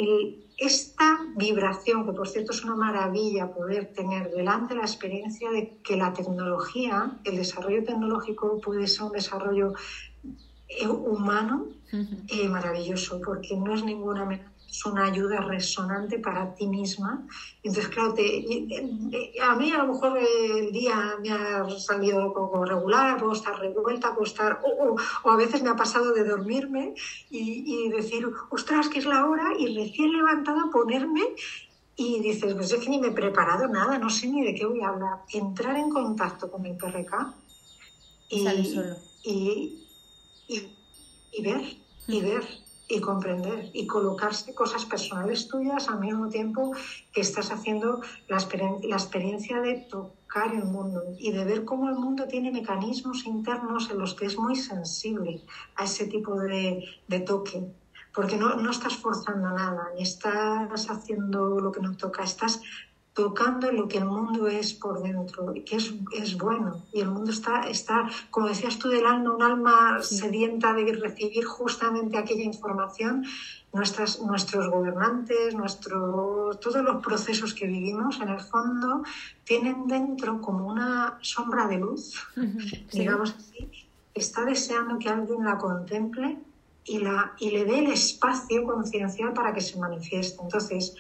[0.58, 5.95] esta vibración, que por cierto es una maravilla poder tener delante la experiencia de que
[5.95, 9.74] la tecnología, el desarrollo tecnológico puede ser un desarrollo
[10.68, 16.68] eh, humano eh, maravilloso, porque no es ninguna amenaza es una ayuda resonante para ti
[16.68, 17.26] misma.
[17.63, 23.34] Entonces, claro, a mí a lo mejor el día me ha salido como regular, puedo
[23.34, 26.93] estar revuelta, puedo estar, o, a veces me ha pasado de dormirme
[27.30, 31.22] y, decir, ostras, que es la hora, y recién levantada ponerme
[31.95, 34.65] y dices, pues es que ni me he preparado nada, no sé ni de qué
[34.65, 35.24] voy a hablar.
[35.34, 37.34] Entrar en contacto con el PRK
[38.30, 38.47] y,
[39.24, 39.80] y,
[41.32, 41.61] y ver,
[42.07, 46.72] y ver y comprender y colocarse cosas personales tuyas al mismo tiempo
[47.12, 52.28] que estás haciendo la, experiencia de tocar el mundo y de ver cómo el mundo
[52.28, 55.42] tiene mecanismos internos en los que es muy sensible
[55.76, 57.66] a ese tipo de, de toque.
[58.16, 62.62] Porque no, no estás forzando nada, ni estás haciendo lo que no toca, estás
[63.18, 66.84] tocando lo que el mundo es por dentro, que es, es bueno.
[66.93, 71.43] Y el mundo está, está, como decías tú del alma, un alma sedienta de recibir
[71.43, 73.26] justamente aquella información.
[73.74, 79.01] Nuestras, nuestros gobernantes, nuestro, todos los procesos que vivimos, en el fondo,
[79.43, 82.24] tienen dentro como una sombra de luz,
[82.93, 86.38] digamos así, está deseando que alguien la contemple
[86.86, 90.41] y, la, y le dé el espacio conciencial para que se manifieste.
[90.41, 90.95] Entonces,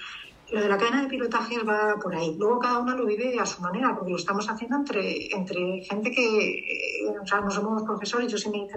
[0.51, 2.35] lo de la cadena de pilotaje va por ahí.
[2.37, 6.11] Luego cada uno lo vive a su manera, porque lo estamos haciendo entre, entre gente
[6.11, 8.75] que, eh, o sea, no somos profesores, yo sí me hice,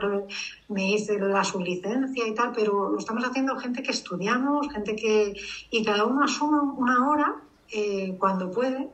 [0.69, 5.35] me hice la sublicencia y tal, pero lo estamos haciendo gente que estudiamos, gente que...
[5.71, 7.37] Y cada uno asume una hora
[7.71, 8.91] eh, cuando puede,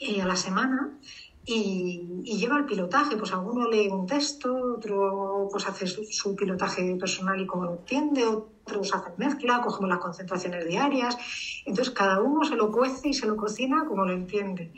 [0.00, 0.98] eh, a la semana,
[1.48, 3.16] y, lleva el pilotaje.
[3.16, 8.26] Pues alguno lee un texto, otro pues hace su, pilotaje personal y como lo entiende,
[8.26, 11.16] otros hacen mezcla, cogemos las concentraciones diarias.
[11.64, 14.70] Entonces cada uno se lo cuece y se lo cocina como lo entiende.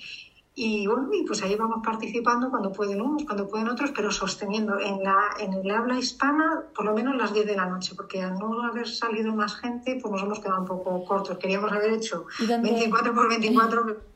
[0.54, 4.78] Y bueno, y pues ahí vamos participando cuando pueden unos, cuando pueden otros, pero sosteniendo
[4.78, 8.20] en, la, en el habla hispana por lo menos las 10 de la noche, porque
[8.20, 11.38] al no haber salido más gente, pues nos hemos quedado un poco cortos.
[11.38, 13.96] Queríamos haber hecho 24 por 24.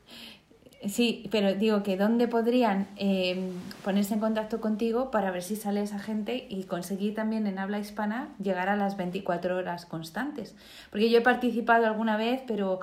[0.87, 3.51] Sí, pero digo que dónde podrían em,
[3.83, 7.79] ponerse en contacto contigo para ver si sale esa gente y conseguir también en habla
[7.79, 10.55] hispana llegar a las 24 horas constantes.
[10.91, 12.79] Porque yo he participado alguna vez, pero,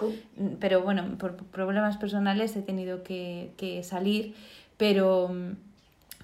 [0.59, 4.35] pero bueno, por problemas personales he tenido que, que salir,
[4.77, 5.31] pero,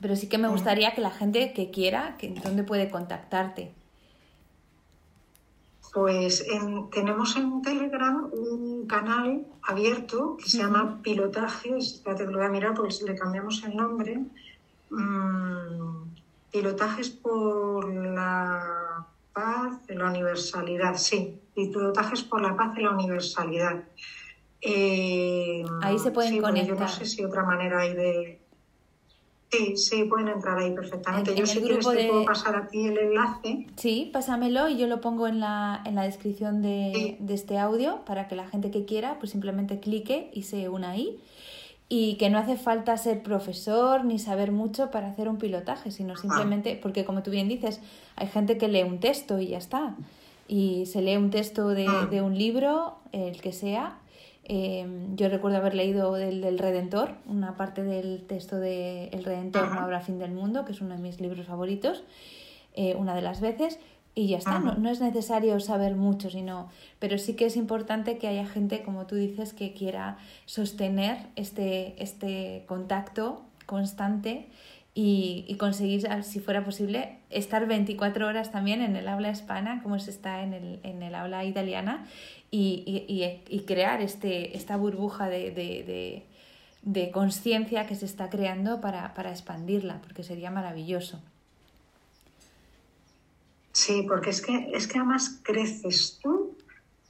[0.00, 3.77] pero sí que me gustaría que la gente que quiera, que dónde puede contactarte.
[5.92, 6.44] Pues
[6.92, 12.50] tenemos en Telegram un canal abierto que se llama Pilotajes, ya te lo voy a
[12.50, 14.20] mirar porque si le cambiamos el nombre,
[14.90, 16.08] mm,
[16.52, 23.84] Pilotajes por la paz y la universalidad, sí, Pilotajes por la paz y la universalidad.
[24.60, 26.76] Eh, ahí se pueden conectar.
[26.76, 28.47] Yo no sé si otra manera hay de...
[29.50, 31.34] Sí, sí, pueden entrar ahí perfectamente.
[31.34, 33.66] yo si quieres te puedo pasar a ti el enlace.
[33.76, 38.04] Sí, pásamelo y yo lo pongo en la, en la descripción de, de, este audio
[38.04, 41.18] para que la gente que quiera pues simplemente clique y se una ahí.
[41.88, 46.12] Y que no hace falta ser profesor ni saber mucho para hacer un pilotaje, sino
[46.12, 46.18] ah.
[46.18, 47.80] simplemente, porque como tú bien dices,
[48.16, 49.94] hay gente que lee un texto y ya está.
[50.46, 52.06] Y se lee un texto de, ah.
[52.10, 53.96] de un libro, el que sea,
[54.50, 59.70] Em, yo recuerdo haber leído del, del, Redentor, una parte del texto de El Redentor
[59.74, 62.02] no habrá fin del mundo, que es uno de mis libros favoritos,
[62.74, 63.78] eh, una de las veces,
[64.14, 68.16] y ya está, no, no, es necesario saber mucho, sino, pero sí que es importante
[68.16, 74.48] que haya gente, como tú dices, que quiera sostener este, este contacto constante
[75.00, 79.96] y, y, conseguir, si fuera posible, estar 24 horas también en el habla hispana, como
[80.00, 82.04] se está en el, en el habla italiana,
[82.50, 86.24] y, y, y crear este, esta burbuja de, de,
[86.82, 91.22] de, conciencia que se está creando para, para expandirla, porque sería maravilloso.
[93.70, 96.57] Sí, porque es que, es que además creces tú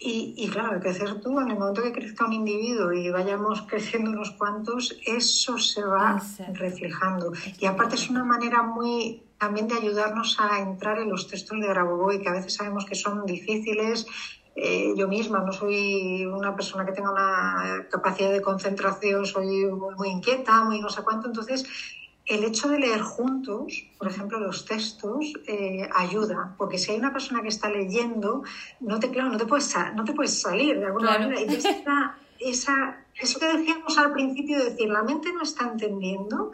[0.01, 4.11] y, y, claro, crecer tú, en el momento que crezca un individuo y vayamos creciendo
[4.11, 6.23] unos cuantos, eso se va
[6.53, 7.33] reflejando.
[7.59, 11.69] Y aparte es una manera muy también de ayudarnos a entrar en los textos de
[11.69, 14.07] Grabovoi, que a veces sabemos que son difíciles.
[14.55, 20.09] Eh, yo misma no soy una persona que tenga una capacidad de concentración, soy muy,
[20.09, 21.65] inquieta, muy no sé cuánto, entonces
[22.29, 27.13] el hecho de leer juntos, por ejemplo, los textos, eh, ayuda, porque si hay una
[27.13, 28.43] persona que está leyendo,
[28.81, 31.41] no te, claro, no te puedes, no te puedes salir de alguna manera.
[31.41, 36.53] Y esa, esa, eso que decíamos al principio, de decir, la mente no está entendiendo,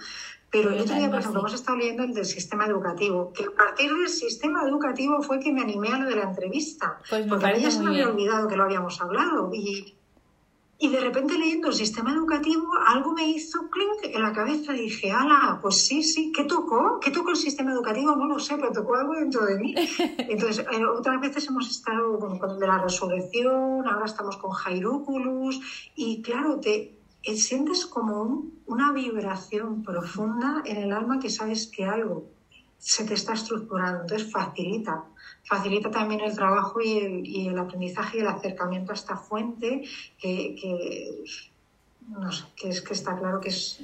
[0.48, 3.50] pero el otro día, por ejemplo, hemos estado leyendo el del sistema educativo, que a
[3.50, 7.00] partir del sistema educativo fue que me animé a lo de la entrevista.
[7.10, 9.50] Pues porque a mí ya se me había olvidado que lo habíamos hablado.
[9.52, 9.96] Y,
[10.78, 14.72] y de repente leyendo el sistema educativo, algo me hizo clink en la cabeza.
[14.72, 16.98] Dije, ala, pues sí, sí, ¿qué tocó?
[17.00, 18.16] ¿Qué tocó el sistema educativo?
[18.16, 19.74] No lo sé, pero tocó algo dentro de mí.
[20.18, 24.50] Entonces, eh, otras veces hemos estado con, con el de la resurrección, ahora estamos con
[24.50, 25.60] Jairúculus,
[25.94, 31.84] y claro, te, eh, sientes como una vibración profunda en el alma que sabes que
[31.86, 32.28] algo
[32.76, 35.06] se te está estructurando, entonces facilita,
[35.44, 39.82] facilita también el trabajo y el, y el aprendizaje y el acercamiento a esta fuente
[40.18, 41.24] que, que,
[42.08, 43.80] no sé, que es que está claro que es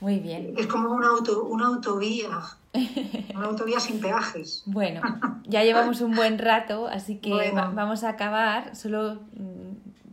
[0.00, 0.54] muy bien.
[0.56, 2.28] Es como una, auto, una autovía,
[3.34, 4.62] una autovía sin peajes.
[4.66, 5.00] Bueno,
[5.46, 8.76] ya llevamos un buen rato, así que vamos a acabar.
[8.76, 9.64] Solo mm,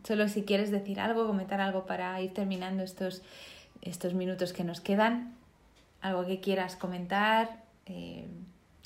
[0.04, 3.22] Solo si quieres decir algo, comentar algo para ir terminando estos,
[3.82, 5.36] estos minutos que nos quedan,
[6.02, 8.28] algo que quieras comentar, eh,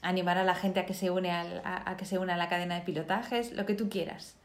[0.08, 2.50] animar a la gente a que se une a, a, que se une a la
[2.50, 4.38] cadena de pilotajes, lo que tú quieras.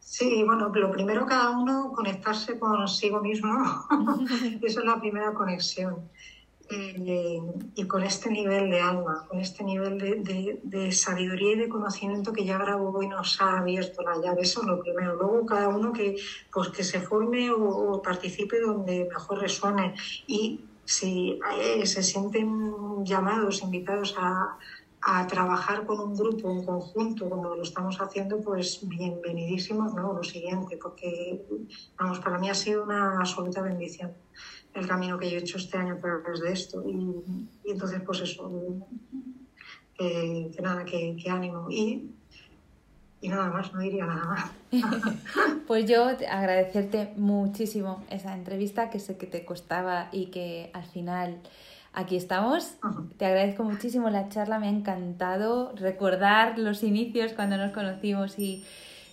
[0.00, 3.48] Sí, bueno, lo primero cada uno conectarse consigo mismo,
[4.62, 6.08] esa es la primera conexión.
[6.70, 7.42] Eh,
[7.74, 12.32] y con este nivel de alma, con este nivel de, de, sabiduría y de conocimiento
[12.32, 14.42] que ya grabó y nos ha abierto la llave.
[14.42, 15.14] Eso es lo primero.
[15.14, 16.16] Luego cada uno que,
[16.50, 19.94] pues, que se forme o, participe donde mejor resuene.
[20.26, 24.58] Y si eh, se sienten llamados, invitados a,
[25.00, 30.12] a trabajar con un grupo, un conjunto, como lo estamos haciendo, pues bienvenidísimos, ¿no?
[30.12, 31.42] Lo siguiente, porque,
[31.98, 34.12] vamos, para mí ha sido una absoluta bendición
[34.74, 36.82] el camino que yo he hecho este año a través de esto.
[36.86, 38.50] Y, entonces, pues eso,
[39.96, 41.70] que, nada, que, ánimo.
[41.70, 42.10] Y,
[43.24, 44.50] y nada más, no diría nada más.
[45.66, 51.38] pues yo agradecerte muchísimo esa entrevista que sé que te costaba y que al final
[51.94, 52.74] aquí estamos.
[53.16, 58.62] Te agradezco muchísimo la charla, me ha encantado recordar los inicios cuando nos conocimos y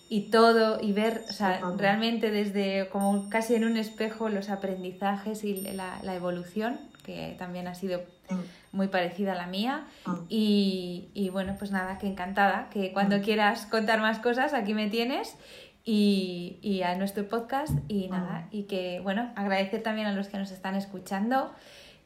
[0.09, 5.45] y todo y ver, o sea, realmente desde como casi en un espejo los aprendizajes
[5.45, 8.75] y la, la evolución, que también ha sido mm.
[8.75, 9.85] muy parecida a la mía.
[10.05, 10.13] Mm.
[10.29, 13.21] Y, y, bueno, pues nada, que encantada, que cuando mm.
[13.21, 15.35] quieras contar más cosas, aquí me tienes.
[15.83, 20.37] Y, y, a nuestro podcast y nada, y que bueno, agradecer también a los que
[20.37, 21.51] nos están escuchando,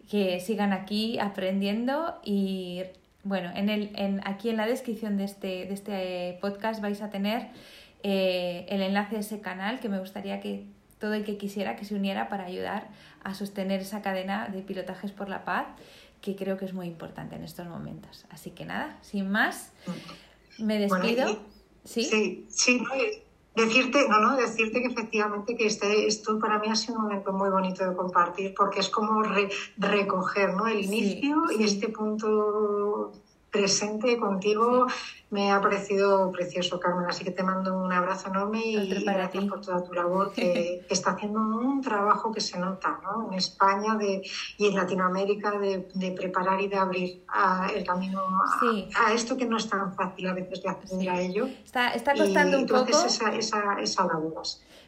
[0.09, 2.83] que sigan aquí aprendiendo y
[3.25, 7.09] bueno, en el, en, aquí en la descripción de este, de este podcast vais a
[7.09, 7.49] tener
[8.03, 10.67] eh, el enlace de ese canal que me gustaría que
[10.99, 12.87] todo el que quisiera que se uniera para ayudar
[13.25, 15.65] a sostener esa cadena de pilotajes por la paz
[16.21, 18.25] que creo que es muy importante en estos momentos.
[18.29, 19.71] Así que nada, sin más,
[20.59, 21.39] me despido.
[21.83, 22.45] ¿Sí?
[22.49, 22.83] sí,
[23.55, 27.31] decirte, no, no, decirte que efectivamente que este, esto para mí ha sido un momento
[27.31, 29.23] muy bonito de compartir porque es como
[29.77, 30.67] recoger ¿no?
[30.67, 33.11] el inicio y este punto
[33.55, 34.87] presente contigo.
[35.31, 39.59] Me ha parecido precioso, Carmen, así que te mando un abrazo enorme y gracias por
[39.59, 43.27] toda tu labor, que, está haciendo un trabajo que se nota ¿no?
[43.27, 44.21] en España de,
[44.57, 47.23] y en Latinoamérica de, preparar y de abrir
[47.75, 51.47] el camino a, esto que no es tan fácil a veces de acceder a ello.
[51.65, 53.05] Está, está costando un poco.
[53.05, 54.43] Esa, esa, esa labor.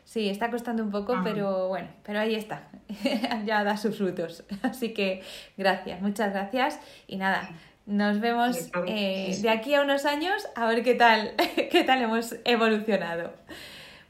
[0.08, 2.70] Sí, está costando un poco, pero bueno, pero ahí está.
[3.46, 4.46] ya da sus frutos.
[4.62, 5.22] Así que
[5.58, 6.80] gracias, muchas gracias.
[7.08, 7.50] Y nada,
[7.88, 11.34] nos vemos eh, de aquí a unos años a ver qué tal,
[11.72, 13.34] qué tal hemos evolucionado.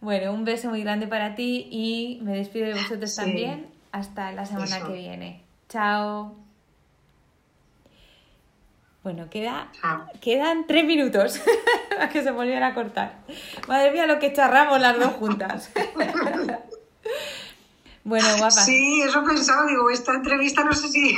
[0.02, 3.68] Bueno, un beso muy grande para ti y me despido de vosotros también.
[3.92, 5.44] Hasta la semana que viene.
[5.70, 6.36] Chao.
[9.04, 9.72] Bueno, queda,
[10.22, 11.42] quedan tres minutos
[12.00, 13.20] a que se volviera a cortar.
[13.68, 15.72] Madre mía, lo que charramos las dos juntas.
[18.04, 18.52] bueno, guapa.
[18.52, 21.18] Sí, eso pensaba, digo, esta entrevista no sé si...